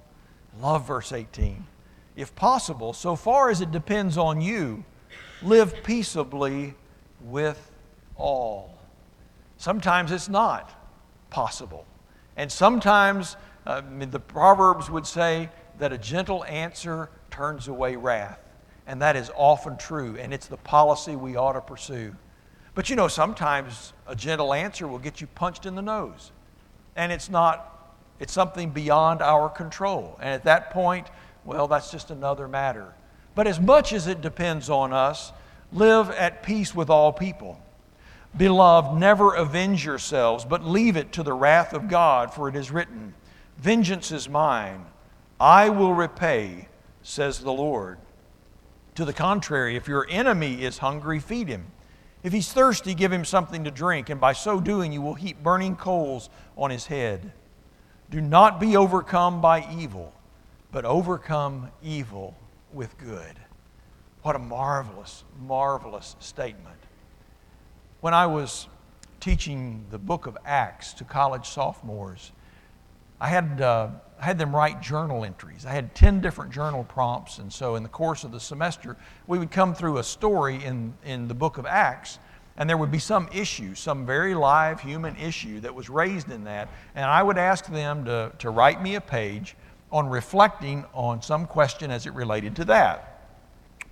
love 0.60 0.86
verse 0.86 1.12
18. 1.12 1.66
If 2.16 2.34
possible, 2.34 2.92
so 2.92 3.16
far 3.16 3.50
as 3.50 3.60
it 3.60 3.70
depends 3.70 4.16
on 4.18 4.40
you, 4.40 4.84
live 5.42 5.74
peaceably 5.82 6.74
with 7.20 7.70
all. 8.16 8.78
Sometimes 9.56 10.12
it's 10.12 10.28
not 10.28 10.70
possible. 11.30 11.86
And 12.36 12.50
sometimes 12.50 13.36
uh, 13.70 13.82
the 14.10 14.20
Proverbs 14.20 14.90
would 14.90 15.06
say 15.06 15.48
that 15.78 15.92
a 15.92 15.98
gentle 15.98 16.44
answer 16.44 17.08
turns 17.30 17.68
away 17.68 17.94
wrath. 17.94 18.40
And 18.86 19.00
that 19.02 19.14
is 19.14 19.30
often 19.36 19.76
true, 19.76 20.16
and 20.18 20.34
it's 20.34 20.48
the 20.48 20.56
policy 20.56 21.14
we 21.14 21.36
ought 21.36 21.52
to 21.52 21.60
pursue. 21.60 22.16
But 22.74 22.90
you 22.90 22.96
know, 22.96 23.06
sometimes 23.06 23.92
a 24.08 24.16
gentle 24.16 24.52
answer 24.52 24.88
will 24.88 24.98
get 24.98 25.20
you 25.20 25.28
punched 25.28 25.66
in 25.66 25.76
the 25.76 25.82
nose. 25.82 26.32
And 26.96 27.12
it's 27.12 27.28
not, 27.28 27.94
it's 28.18 28.32
something 28.32 28.70
beyond 28.70 29.22
our 29.22 29.48
control. 29.48 30.18
And 30.20 30.30
at 30.30 30.44
that 30.44 30.70
point, 30.70 31.06
well, 31.44 31.68
that's 31.68 31.92
just 31.92 32.10
another 32.10 32.48
matter. 32.48 32.92
But 33.36 33.46
as 33.46 33.60
much 33.60 33.92
as 33.92 34.08
it 34.08 34.20
depends 34.20 34.68
on 34.68 34.92
us, 34.92 35.32
live 35.72 36.10
at 36.10 36.42
peace 36.42 36.74
with 36.74 36.90
all 36.90 37.12
people. 37.12 37.60
Beloved, 38.36 38.98
never 38.98 39.34
avenge 39.34 39.84
yourselves, 39.84 40.44
but 40.44 40.64
leave 40.64 40.96
it 40.96 41.12
to 41.12 41.22
the 41.22 41.32
wrath 41.32 41.72
of 41.72 41.88
God, 41.88 42.34
for 42.34 42.48
it 42.48 42.56
is 42.56 42.70
written, 42.70 43.14
Vengeance 43.60 44.10
is 44.10 44.26
mine, 44.26 44.86
I 45.38 45.68
will 45.68 45.92
repay, 45.92 46.68
says 47.02 47.40
the 47.40 47.52
Lord. 47.52 47.98
To 48.94 49.04
the 49.04 49.12
contrary, 49.12 49.76
if 49.76 49.86
your 49.86 50.06
enemy 50.08 50.64
is 50.64 50.78
hungry, 50.78 51.20
feed 51.20 51.48
him. 51.48 51.66
If 52.22 52.32
he's 52.32 52.50
thirsty, 52.50 52.94
give 52.94 53.12
him 53.12 53.26
something 53.26 53.64
to 53.64 53.70
drink, 53.70 54.08
and 54.08 54.18
by 54.18 54.32
so 54.32 54.60
doing, 54.60 54.92
you 54.92 55.02
will 55.02 55.12
heap 55.12 55.42
burning 55.42 55.76
coals 55.76 56.30
on 56.56 56.70
his 56.70 56.86
head. 56.86 57.32
Do 58.08 58.22
not 58.22 58.60
be 58.60 58.78
overcome 58.78 59.42
by 59.42 59.70
evil, 59.70 60.14
but 60.72 60.86
overcome 60.86 61.70
evil 61.82 62.34
with 62.72 62.96
good. 62.96 63.36
What 64.22 64.36
a 64.36 64.38
marvelous, 64.38 65.24
marvelous 65.38 66.16
statement. 66.18 66.78
When 68.00 68.14
I 68.14 68.24
was 68.24 68.68
teaching 69.20 69.84
the 69.90 69.98
book 69.98 70.26
of 70.26 70.38
Acts 70.46 70.94
to 70.94 71.04
college 71.04 71.46
sophomores, 71.46 72.32
I 73.20 73.28
had, 73.28 73.60
uh, 73.60 73.88
I 74.18 74.24
had 74.24 74.38
them 74.38 74.54
write 74.54 74.80
journal 74.80 75.24
entries. 75.24 75.66
I 75.66 75.72
had 75.72 75.94
10 75.94 76.20
different 76.20 76.52
journal 76.52 76.84
prompts, 76.84 77.38
and 77.38 77.52
so 77.52 77.74
in 77.74 77.82
the 77.82 77.88
course 77.88 78.24
of 78.24 78.32
the 78.32 78.40
semester, 78.40 78.96
we 79.26 79.38
would 79.38 79.50
come 79.50 79.74
through 79.74 79.98
a 79.98 80.04
story 80.04 80.64
in, 80.64 80.94
in 81.04 81.28
the 81.28 81.34
book 81.34 81.58
of 81.58 81.66
Acts, 81.66 82.18
and 82.56 82.68
there 82.68 82.76
would 82.76 82.90
be 82.90 82.98
some 82.98 83.28
issue, 83.32 83.74
some 83.74 84.06
very 84.06 84.34
live 84.34 84.80
human 84.80 85.16
issue 85.16 85.60
that 85.60 85.74
was 85.74 85.88
raised 85.90 86.30
in 86.30 86.44
that, 86.44 86.68
and 86.94 87.04
I 87.04 87.22
would 87.22 87.38
ask 87.38 87.66
them 87.66 88.04
to, 88.06 88.32
to 88.38 88.50
write 88.50 88.82
me 88.82 88.94
a 88.94 89.00
page 89.00 89.56
on 89.92 90.08
reflecting 90.08 90.84
on 90.94 91.20
some 91.20 91.46
question 91.46 91.90
as 91.90 92.06
it 92.06 92.14
related 92.14 92.56
to 92.56 92.64
that. 92.66 93.10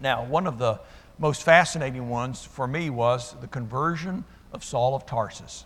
Now, 0.01 0.25
one 0.25 0.47
of 0.47 0.59
the 0.59 0.81
most 1.19 1.43
fascinating 1.43 2.09
ones 2.09 2.45
for 2.45 2.67
me 2.67 2.91
was 2.91 3.35
the 3.41 3.49
conversion 3.49 4.25
of 4.53 4.63
Saul 4.63 4.95
of 4.95 5.05
Tarsus. 5.05 5.65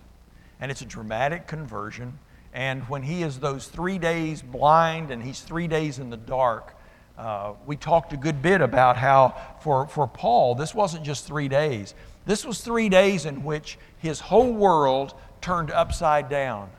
And 0.60 0.70
it's 0.70 0.80
a 0.80 0.86
dramatic 0.86 1.46
conversion. 1.46 2.18
And 2.52 2.82
when 2.88 3.02
he 3.02 3.22
is 3.22 3.38
those 3.38 3.66
three 3.66 3.98
days 3.98 4.42
blind 4.42 5.10
and 5.10 5.22
he's 5.22 5.40
three 5.40 5.68
days 5.68 5.98
in 5.98 6.10
the 6.10 6.16
dark, 6.16 6.76
uh, 7.16 7.54
we 7.66 7.76
talked 7.76 8.12
a 8.12 8.16
good 8.16 8.42
bit 8.42 8.60
about 8.60 8.96
how 8.96 9.34
for, 9.60 9.86
for 9.86 10.06
Paul, 10.06 10.54
this 10.54 10.74
wasn't 10.74 11.04
just 11.04 11.26
three 11.26 11.48
days. 11.48 11.94
This 12.26 12.44
was 12.44 12.60
three 12.60 12.88
days 12.88 13.26
in 13.26 13.42
which 13.42 13.78
his 13.98 14.20
whole 14.20 14.52
world 14.52 15.14
turned 15.40 15.70
upside 15.70 16.28
down. 16.28 16.70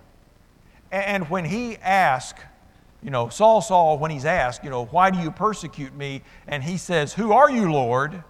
And 0.91 1.29
when 1.29 1.45
he 1.45 1.77
asked, 1.77 2.39
you 3.01 3.09
know, 3.09 3.29
Saul, 3.29 3.61
Saul, 3.61 3.97
when 3.97 4.11
he's 4.11 4.25
asked, 4.25 4.63
you 4.63 4.69
know, 4.69 4.85
why 4.85 5.09
do 5.09 5.19
you 5.19 5.31
persecute 5.31 5.93
me? 5.93 6.21
And 6.47 6.63
he 6.63 6.77
says, 6.77 7.13
Who 7.13 7.33
are 7.33 7.49
you, 7.49 7.71
Lord? 7.71 8.23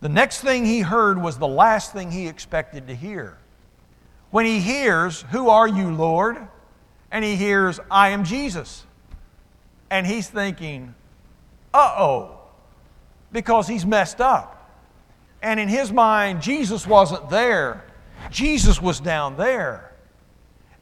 The 0.00 0.08
next 0.08 0.40
thing 0.40 0.66
he 0.66 0.80
heard 0.80 1.20
was 1.20 1.38
the 1.38 1.48
last 1.48 1.92
thing 1.92 2.10
he 2.10 2.28
expected 2.28 2.86
to 2.88 2.94
hear 2.94 3.38
when 4.30 4.46
he 4.46 4.60
hears, 4.60 5.22
Who 5.30 5.48
are 5.48 5.68
you, 5.68 5.92
Lord? 5.92 6.36
And 7.10 7.24
he 7.24 7.36
hears, 7.36 7.80
I 7.90 8.10
am 8.10 8.24
Jesus. 8.24 8.84
And 9.90 10.06
he's 10.06 10.28
thinking, 10.28 10.94
Uh 11.72 11.94
oh, 11.96 12.38
because 13.32 13.68
he's 13.68 13.86
messed 13.86 14.20
up. 14.20 14.52
And 15.42 15.60
in 15.60 15.68
his 15.68 15.92
mind, 15.92 16.42
Jesus 16.42 16.86
wasn't 16.86 17.30
there, 17.30 17.84
Jesus 18.30 18.80
was 18.80 19.00
down 19.00 19.36
there. 19.36 19.92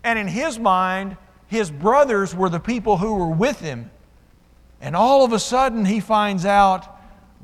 And 0.02 0.18
in 0.18 0.28
his 0.28 0.58
mind, 0.58 1.16
his 1.46 1.70
brothers 1.70 2.34
were 2.34 2.48
the 2.48 2.60
people 2.60 2.96
who 2.96 3.14
were 3.14 3.30
with 3.30 3.60
him. 3.60 3.90
And 4.80 4.94
all 4.94 5.24
of 5.24 5.32
a 5.32 5.38
sudden, 5.38 5.84
he 5.84 6.00
finds 6.00 6.44
out 6.44 6.86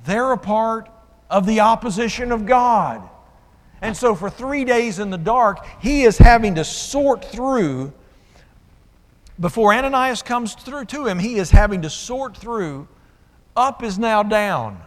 they're 0.05 0.33
a 0.33 0.39
part 0.39 0.89
of 1.29 1.47
the 1.47 1.61
opposition 1.61 2.33
of 2.33 2.47
God. 2.47 3.09
And 3.83 3.97
so, 3.97 4.15
for 4.15 4.29
three 4.29 4.65
days 4.65 4.99
in 4.99 5.11
the 5.11 5.19
dark, 5.19 5.67
he 5.81 6.03
is 6.03 6.19
having 6.19 6.57
to 6.57 6.65
sort 6.65 7.25
through, 7.25 7.93
before 9.39 9.73
Ananias 9.73 10.23
comes 10.23 10.55
through 10.55 10.85
to 10.87 11.07
him, 11.07 11.19
he 11.19 11.37
is 11.37 11.51
having 11.51 11.83
to 11.83 11.91
sort 11.91 12.37
through 12.37 12.89
up 13.57 13.83
is 13.83 13.99
now 13.99 14.23
down, 14.23 14.81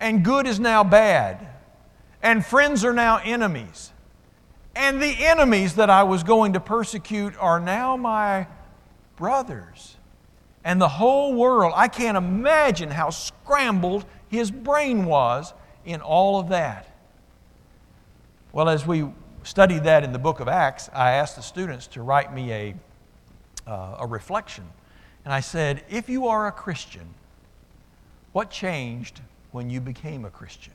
and 0.00 0.24
good 0.24 0.46
is 0.46 0.60
now 0.60 0.84
bad, 0.84 1.48
and 2.22 2.44
friends 2.44 2.84
are 2.84 2.92
now 2.92 3.18
enemies. 3.18 3.92
And 4.76 5.02
the 5.02 5.26
enemies 5.26 5.74
that 5.74 5.90
I 5.90 6.04
was 6.04 6.22
going 6.22 6.52
to 6.52 6.60
persecute 6.60 7.34
are 7.40 7.58
now 7.58 7.96
my 7.96 8.46
brothers. 9.16 9.96
And 10.64 10.80
the 10.80 10.88
whole 10.88 11.34
world, 11.34 11.72
I 11.74 11.88
can't 11.88 12.16
imagine 12.16 12.90
how 12.90 13.10
scrambled 13.10 14.04
his 14.28 14.50
brain 14.50 15.06
was 15.06 15.52
in 15.84 16.00
all 16.00 16.38
of 16.38 16.50
that. 16.50 16.97
Well, 18.58 18.68
as 18.68 18.84
we 18.84 19.06
studied 19.44 19.84
that 19.84 20.02
in 20.02 20.10
the 20.12 20.18
book 20.18 20.40
of 20.40 20.48
Acts, 20.48 20.90
I 20.92 21.12
asked 21.12 21.36
the 21.36 21.42
students 21.42 21.86
to 21.86 22.02
write 22.02 22.34
me 22.34 22.52
a, 22.52 22.74
uh, 23.68 23.98
a 24.00 24.04
reflection. 24.08 24.64
And 25.24 25.32
I 25.32 25.38
said, 25.38 25.84
If 25.88 26.08
you 26.08 26.26
are 26.26 26.48
a 26.48 26.50
Christian, 26.50 27.14
what 28.32 28.50
changed 28.50 29.20
when 29.52 29.70
you 29.70 29.80
became 29.80 30.24
a 30.24 30.30
Christian? 30.30 30.72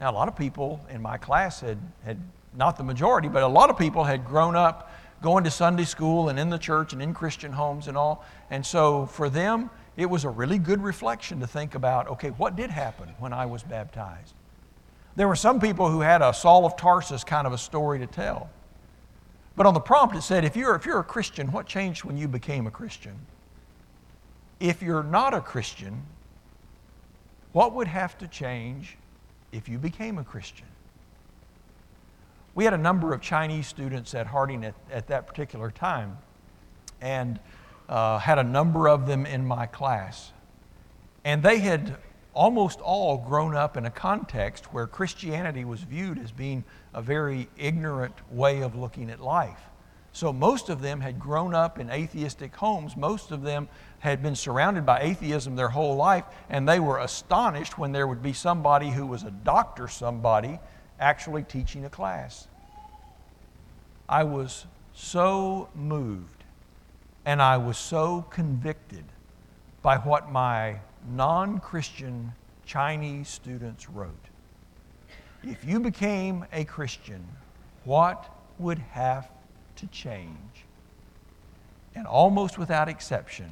Now, 0.00 0.10
a 0.10 0.14
lot 0.14 0.28
of 0.28 0.36
people 0.36 0.80
in 0.88 1.02
my 1.02 1.18
class 1.18 1.60
had, 1.60 1.76
had, 2.06 2.18
not 2.56 2.78
the 2.78 2.84
majority, 2.84 3.28
but 3.28 3.42
a 3.42 3.48
lot 3.48 3.68
of 3.68 3.76
people 3.76 4.04
had 4.04 4.24
grown 4.24 4.56
up 4.56 4.90
going 5.20 5.44
to 5.44 5.50
Sunday 5.50 5.84
school 5.84 6.30
and 6.30 6.38
in 6.38 6.48
the 6.48 6.56
church 6.56 6.94
and 6.94 7.02
in 7.02 7.12
Christian 7.12 7.52
homes 7.52 7.86
and 7.86 7.98
all. 7.98 8.24
And 8.48 8.64
so 8.64 9.04
for 9.04 9.28
them, 9.28 9.68
it 9.98 10.06
was 10.06 10.24
a 10.24 10.30
really 10.30 10.58
good 10.58 10.82
reflection 10.82 11.38
to 11.40 11.46
think 11.46 11.74
about 11.74 12.08
okay, 12.08 12.30
what 12.30 12.56
did 12.56 12.70
happen 12.70 13.10
when 13.18 13.34
I 13.34 13.44
was 13.44 13.62
baptized? 13.62 14.32
There 15.16 15.26
were 15.26 15.36
some 15.36 15.60
people 15.60 15.90
who 15.90 16.00
had 16.00 16.22
a 16.22 16.32
Saul 16.32 16.66
of 16.66 16.76
Tarsus 16.76 17.24
kind 17.24 17.46
of 17.46 17.52
a 17.52 17.58
story 17.58 17.98
to 17.98 18.06
tell. 18.06 18.50
But 19.56 19.64
on 19.64 19.72
the 19.72 19.80
prompt, 19.80 20.14
it 20.14 20.22
said, 20.22 20.44
if 20.44 20.54
you're, 20.54 20.74
if 20.74 20.84
you're 20.84 21.00
a 21.00 21.04
Christian, 21.04 21.50
what 21.50 21.66
changed 21.66 22.04
when 22.04 22.18
you 22.18 22.28
became 22.28 22.66
a 22.66 22.70
Christian? 22.70 23.14
If 24.60 24.82
you're 24.82 25.02
not 25.02 25.32
a 25.32 25.40
Christian, 25.40 26.02
what 27.52 27.72
would 27.72 27.88
have 27.88 28.18
to 28.18 28.28
change 28.28 28.98
if 29.52 29.68
you 29.68 29.78
became 29.78 30.18
a 30.18 30.24
Christian? 30.24 30.66
We 32.54 32.64
had 32.64 32.74
a 32.74 32.78
number 32.78 33.14
of 33.14 33.22
Chinese 33.22 33.66
students 33.66 34.14
at 34.14 34.26
Harding 34.26 34.64
at, 34.64 34.74
at 34.90 35.06
that 35.08 35.26
particular 35.26 35.70
time. 35.70 36.18
And 37.00 37.38
uh, 37.88 38.18
had 38.18 38.38
a 38.38 38.44
number 38.44 38.88
of 38.88 39.06
them 39.06 39.26
in 39.26 39.46
my 39.46 39.66
class. 39.66 40.32
And 41.24 41.42
they 41.42 41.58
had 41.58 41.96
almost 42.36 42.80
all 42.80 43.16
grown 43.16 43.56
up 43.56 43.78
in 43.78 43.86
a 43.86 43.90
context 43.90 44.66
where 44.66 44.86
Christianity 44.86 45.64
was 45.64 45.80
viewed 45.80 46.18
as 46.18 46.30
being 46.30 46.62
a 46.92 47.00
very 47.00 47.48
ignorant 47.56 48.14
way 48.30 48.60
of 48.60 48.76
looking 48.76 49.10
at 49.10 49.20
life. 49.20 49.58
So 50.12 50.32
most 50.32 50.68
of 50.68 50.82
them 50.82 51.00
had 51.00 51.18
grown 51.18 51.54
up 51.54 51.78
in 51.78 51.90
atheistic 51.90 52.54
homes. 52.54 52.96
Most 52.96 53.30
of 53.30 53.42
them 53.42 53.68
had 54.00 54.22
been 54.22 54.36
surrounded 54.36 54.84
by 54.84 55.00
atheism 55.00 55.56
their 55.56 55.70
whole 55.70 55.96
life, 55.96 56.24
and 56.50 56.68
they 56.68 56.78
were 56.78 56.98
astonished 56.98 57.78
when 57.78 57.92
there 57.92 58.06
would 58.06 58.22
be 58.22 58.34
somebody 58.34 58.90
who 58.90 59.06
was 59.06 59.22
a 59.22 59.30
doctor, 59.30 59.88
somebody 59.88 60.58
actually 61.00 61.42
teaching 61.42 61.86
a 61.86 61.90
class. 61.90 62.48
I 64.08 64.24
was 64.24 64.66
so 64.94 65.68
moved 65.74 66.44
and 67.24 67.42
I 67.42 67.56
was 67.56 67.76
so 67.76 68.26
convicted 68.30 69.04
by 69.82 69.96
what 69.98 70.30
my 70.30 70.76
non 71.08 71.58
Christian 71.58 72.32
Chinese 72.64 73.28
students 73.28 73.88
wrote. 73.88 74.28
If 75.42 75.64
you 75.64 75.80
became 75.80 76.44
a 76.52 76.64
Christian, 76.64 77.24
what 77.84 78.28
would 78.58 78.78
have 78.78 79.30
to 79.76 79.86
change? 79.86 80.64
And 81.94 82.06
almost 82.06 82.58
without 82.58 82.88
exception, 82.88 83.50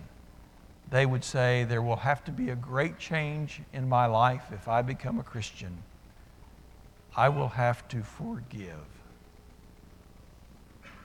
they 0.90 1.06
would 1.06 1.24
say, 1.24 1.64
There 1.64 1.82
will 1.82 1.96
have 1.96 2.24
to 2.24 2.32
be 2.32 2.50
a 2.50 2.56
great 2.56 2.98
change 2.98 3.62
in 3.72 3.88
my 3.88 4.06
life 4.06 4.44
if 4.52 4.68
I 4.68 4.82
become 4.82 5.18
a 5.18 5.22
Christian. 5.24 5.78
I 7.16 7.28
will 7.28 7.48
have 7.48 7.86
to 7.88 8.02
forgive. 8.02 8.86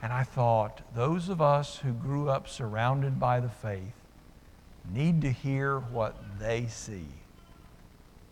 And 0.01 0.11
I 0.11 0.23
thought, 0.23 0.81
those 0.95 1.29
of 1.29 1.41
us 1.41 1.77
who 1.77 1.91
grew 1.91 2.29
up 2.29 2.47
surrounded 2.47 3.19
by 3.19 3.39
the 3.39 3.49
faith 3.49 3.93
need 4.93 5.21
to 5.21 5.31
hear 5.31 5.79
what 5.79 6.15
they 6.39 6.67
see, 6.67 7.05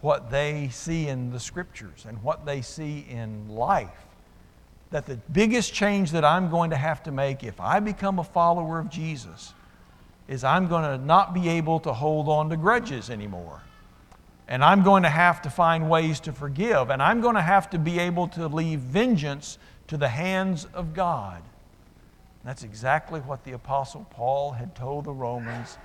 what 0.02 0.32
they 0.32 0.70
see 0.72 1.08
in 1.08 1.32
the 1.32 1.40
scriptures, 1.40 2.06
and 2.08 2.22
what 2.24 2.46
they 2.46 2.62
see 2.62 3.06
in 3.10 3.50
life. 3.50 4.06
That 4.92 5.06
the 5.06 5.18
biggest 5.34 5.74
change 5.74 6.12
that 6.12 6.24
I'm 6.24 6.50
going 6.50 6.70
to 6.70 6.78
have 6.78 7.04
to 7.04 7.12
make 7.12 7.44
if 7.44 7.60
I 7.60 7.80
become 7.80 8.20
a 8.20 8.24
follower 8.24 8.80
of 8.80 8.90
Jesus 8.90 9.54
is 10.28 10.44
I'm 10.44 10.68
going 10.68 10.84
to 10.84 11.04
not 11.04 11.34
be 11.34 11.50
able 11.50 11.80
to 11.82 11.94
hold 11.94 12.28
on 12.28 12.50
to 12.50 12.58
grudges 12.58 13.10
anymore. 13.10 13.62
And 14.48 14.64
I'm 14.64 14.84
going 14.84 15.04
to 15.04 15.10
have 15.10 15.42
to 15.42 15.50
find 15.50 15.90
ways 15.90 16.22
to 16.22 16.32
forgive. 16.32 16.90
And 16.90 17.02
I'm 17.02 17.20
going 17.20 17.36
to 17.36 17.42
have 17.42 17.70
to 17.72 17.80
be 17.80 18.00
able 18.00 18.30
to 18.30 18.48
leave 18.48 18.80
vengeance 18.80 19.58
to 19.88 19.98
the 19.98 20.08
hands 20.08 20.66
of 20.74 20.94
God. 20.94 21.42
That's 22.46 22.64
exactly 22.64 23.20
what 23.20 23.44
the 23.44 23.52
Apostle 23.54 24.08
Paul 24.10 24.52
had 24.52 24.74
told 24.74 25.04
the 25.04 25.12
Romans 25.12 25.78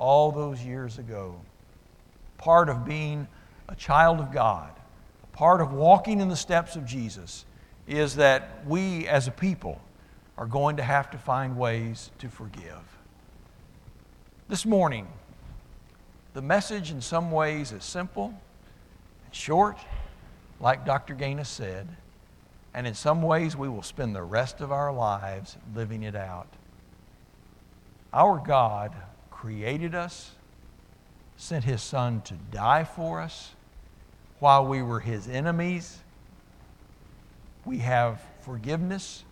all 0.00 0.32
those 0.32 0.60
years 0.64 0.98
ago. 0.98 1.40
Part 2.38 2.68
of 2.68 2.84
being 2.84 3.28
a 3.68 3.76
child 3.76 4.18
of 4.18 4.32
God, 4.32 4.72
part 5.32 5.60
of 5.60 5.72
walking 5.72 6.20
in 6.20 6.28
the 6.28 6.36
steps 6.36 6.74
of 6.74 6.84
Jesus, 6.84 7.44
is 7.86 8.16
that 8.16 8.66
we 8.66 9.06
as 9.06 9.28
a 9.28 9.30
people 9.30 9.80
are 10.36 10.46
going 10.46 10.78
to 10.78 10.82
have 10.82 11.10
to 11.10 11.18
find 11.18 11.56
ways 11.56 12.10
to 12.18 12.28
forgive. 12.28 12.80
This 14.48 14.64
morning, 14.64 15.06
the 16.32 16.42
message 16.42 16.90
in 16.90 17.00
some 17.00 17.30
ways 17.30 17.72
is 17.72 17.84
simple 17.84 18.34
and 19.26 19.34
short, 19.34 19.78
like 20.60 20.86
Dr. 20.86 21.14
Ganus 21.14 21.46
said, 21.46 21.86
and 22.72 22.86
in 22.86 22.94
some 22.94 23.20
ways 23.20 23.54
we 23.56 23.68
will 23.68 23.82
spend 23.82 24.16
the 24.16 24.22
rest 24.22 24.60
of 24.60 24.72
our 24.72 24.92
lives 24.92 25.56
living 25.74 26.02
it 26.04 26.16
out. 26.16 26.48
Our 28.12 28.42
God 28.44 28.94
created 29.40 29.94
us, 29.94 30.32
sent 31.38 31.64
His 31.64 31.80
Son 31.80 32.20
to 32.20 32.34
die 32.52 32.84
for 32.84 33.22
us 33.22 33.52
while 34.38 34.66
we 34.66 34.82
were 34.82 35.00
His 35.00 35.26
enemies. 35.28 35.98
We 37.64 37.78
have 37.78 38.20
forgiveness. 38.42 39.24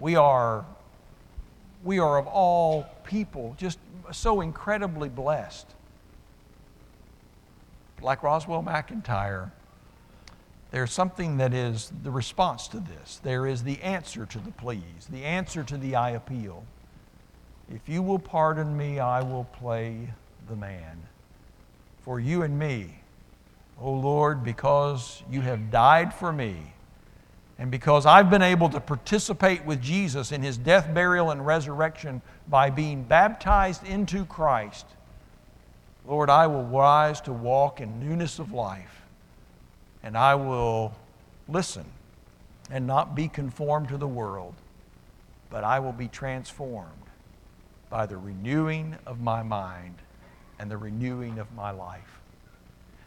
We 0.00 0.16
are, 0.16 0.66
we 1.84 2.00
are 2.00 2.18
of 2.18 2.26
all 2.26 2.88
people 3.04 3.54
just 3.58 3.78
so 4.10 4.40
incredibly 4.40 5.08
blessed. 5.08 5.68
Like 8.02 8.24
Roswell 8.24 8.64
McIntyre, 8.64 9.52
there's 10.72 10.92
something 10.92 11.36
that 11.36 11.54
is 11.54 11.92
the 12.02 12.10
response 12.10 12.66
to 12.68 12.80
this. 12.80 13.20
There 13.22 13.46
is 13.46 13.62
the 13.62 13.80
answer 13.82 14.26
to 14.26 14.38
the 14.40 14.50
pleas, 14.50 15.06
the 15.08 15.24
answer 15.24 15.62
to 15.62 15.76
the 15.76 15.94
I 15.94 16.10
appeal. 16.10 16.64
If 17.72 17.88
you 17.88 18.02
will 18.02 18.18
pardon 18.18 18.76
me, 18.76 18.98
I 18.98 19.22
will 19.22 19.44
play 19.44 20.08
the 20.48 20.56
man. 20.56 21.02
For 22.02 22.20
you 22.20 22.42
and 22.42 22.58
me, 22.58 23.00
O 23.80 23.90
Lord, 23.90 24.44
because 24.44 25.22
you 25.30 25.40
have 25.40 25.70
died 25.70 26.12
for 26.12 26.32
me, 26.32 26.56
and 27.58 27.70
because 27.70 28.04
I've 28.04 28.30
been 28.30 28.42
able 28.42 28.68
to 28.70 28.80
participate 28.80 29.64
with 29.64 29.80
Jesus 29.80 30.32
in 30.32 30.42
his 30.42 30.58
death, 30.58 30.92
burial, 30.92 31.30
and 31.30 31.46
resurrection 31.46 32.20
by 32.48 32.68
being 32.68 33.02
baptized 33.02 33.86
into 33.86 34.24
Christ, 34.26 34.86
Lord, 36.06 36.28
I 36.28 36.46
will 36.46 36.64
rise 36.64 37.20
to 37.22 37.32
walk 37.32 37.80
in 37.80 37.98
newness 38.00 38.38
of 38.38 38.52
life, 38.52 39.02
and 40.02 40.18
I 40.18 40.34
will 40.34 40.92
listen 41.48 41.86
and 42.70 42.86
not 42.86 43.14
be 43.14 43.28
conformed 43.28 43.88
to 43.88 43.96
the 43.96 44.06
world, 44.06 44.54
but 45.48 45.64
I 45.64 45.78
will 45.78 45.92
be 45.92 46.08
transformed 46.08 47.03
by 47.94 48.06
the 48.06 48.16
renewing 48.16 48.96
of 49.06 49.20
my 49.20 49.40
mind 49.40 49.94
and 50.58 50.68
the 50.68 50.76
renewing 50.76 51.38
of 51.38 51.54
my 51.54 51.70
life. 51.70 52.18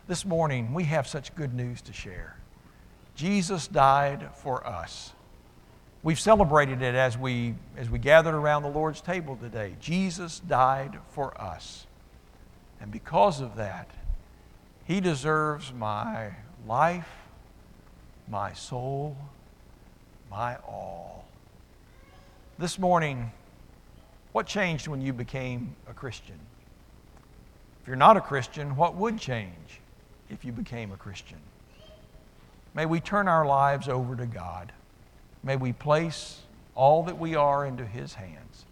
This 0.08 0.24
morning, 0.24 0.74
we 0.74 0.86
have 0.86 1.06
such 1.06 1.36
good 1.36 1.54
news 1.54 1.82
to 1.82 1.92
share. 1.92 2.38
Jesus 3.14 3.68
died 3.68 4.30
for 4.36 4.66
us. 4.66 5.12
We've 6.04 6.18
celebrated 6.18 6.82
it 6.82 6.96
as 6.96 7.18
we, 7.18 7.56
as 7.76 7.90
we 7.90 8.00
gathered 8.00 8.34
around 8.34 8.64
the 8.64 8.70
Lord's 8.70 9.02
table 9.02 9.36
today. 9.36 9.76
Jesus 9.82 10.40
died 10.40 10.98
for 11.10 11.38
us. 11.38 11.86
And 12.80 12.90
because 12.90 13.42
of 13.42 13.58
that, 13.58 13.92
He 14.86 15.02
deserves 15.02 15.74
my 15.74 16.32
life, 16.66 17.10
my 18.30 18.54
soul, 18.54 19.18
my 20.32 20.56
all. 20.66 21.26
This 22.58 22.80
morning, 22.80 23.34
what 24.38 24.46
changed 24.46 24.88
when 24.88 25.02
you 25.02 25.14
became 25.14 25.76
a 25.90 25.94
Christian? 25.96 26.38
If 27.82 27.88
you're 27.88 27.96
not 27.96 28.18
a 28.18 28.22
Christian, 28.22 28.76
what 28.76 28.94
would 28.94 29.18
change 29.18 29.82
if 30.30 30.46
you 30.46 30.52
became 30.52 30.92
a 30.92 30.96
Christian? 30.96 31.40
May 32.76 32.86
we 32.86 33.00
turn 33.00 33.28
our 33.28 33.48
lives 33.48 33.90
over 33.90 34.16
to 34.16 34.28
God. 34.28 34.74
May 35.42 35.56
we 35.56 35.74
place 35.74 36.42
all 36.76 37.02
that 37.06 37.18
we 37.18 37.34
are 37.34 37.66
into 37.66 37.84
His 37.84 38.14
hands. 38.14 38.66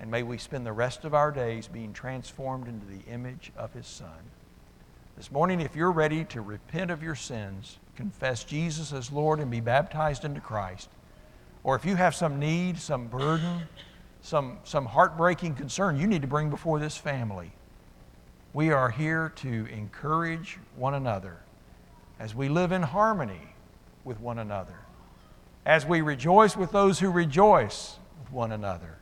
And 0.00 0.10
may 0.10 0.22
we 0.22 0.38
spend 0.38 0.64
the 0.64 0.72
rest 0.72 1.04
of 1.04 1.12
our 1.12 1.30
days 1.30 1.68
being 1.68 1.92
transformed 1.92 2.66
into 2.66 2.86
the 2.86 3.04
image 3.12 3.52
of 3.58 3.74
His 3.74 3.86
Son. 3.86 4.08
This 5.18 5.30
morning, 5.30 5.60
if 5.60 5.76
you're 5.76 5.92
ready 5.92 6.24
to 6.24 6.40
repent 6.40 6.90
of 6.90 7.02
your 7.02 7.14
sins, 7.14 7.76
confess 7.94 8.42
Jesus 8.42 8.90
as 8.90 9.12
Lord, 9.12 9.38
and 9.38 9.50
be 9.50 9.60
baptized 9.60 10.24
into 10.24 10.40
Christ, 10.40 10.88
or 11.62 11.76
if 11.76 11.84
you 11.84 11.94
have 11.94 12.14
some 12.14 12.38
need, 12.38 12.78
some 12.78 13.08
burden, 13.08 13.68
some, 14.24 14.56
some 14.64 14.86
heartbreaking 14.86 15.54
concern 15.54 16.00
you 16.00 16.06
need 16.06 16.22
to 16.22 16.28
bring 16.28 16.48
before 16.48 16.78
this 16.78 16.96
family, 16.96 17.52
we 18.54 18.70
are 18.70 18.88
here 18.88 19.30
to 19.36 19.66
encourage 19.66 20.58
one 20.76 20.94
another 20.94 21.36
as 22.18 22.34
we 22.34 22.48
live 22.48 22.72
in 22.72 22.80
harmony 22.80 23.54
with 24.02 24.18
one 24.20 24.38
another, 24.38 24.78
as 25.66 25.84
we 25.84 26.00
rejoice 26.00 26.56
with 26.56 26.72
those 26.72 26.98
who 26.98 27.10
rejoice 27.10 27.98
with 28.18 28.32
one 28.32 28.52
another, 28.52 28.96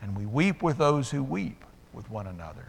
and 0.00 0.16
we 0.16 0.24
weep 0.24 0.62
with 0.62 0.78
those 0.78 1.10
who 1.10 1.22
weep 1.22 1.62
with 1.92 2.08
one 2.08 2.26
another. 2.26 2.68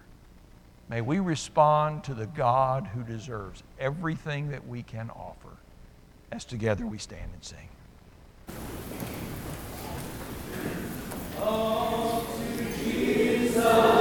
May 0.89 0.99
we 0.99 1.19
respond 1.19 2.03
to 2.03 2.13
the 2.13 2.27
God 2.27 2.87
who 2.87 3.03
deserves 3.03 3.63
everything 3.79 4.49
that 4.49 4.67
we 4.67 4.83
can 4.83 5.09
offer 5.11 5.55
as 6.29 6.43
together 6.43 6.85
we 6.85 6.97
stand 6.97 7.31
and 7.33 7.43
sing. 7.43 7.69
Oh, 11.37 11.74
Jesus. 13.55 13.94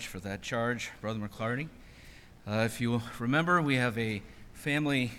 Much 0.00 0.06
for 0.06 0.18
that 0.18 0.40
charge, 0.40 0.90
Brother 1.02 1.20
McClarty. 1.20 1.68
Uh, 2.48 2.62
if 2.64 2.80
you 2.80 3.02
remember, 3.18 3.60
we 3.60 3.76
have 3.76 3.98
a 3.98 4.22
family 4.54 5.12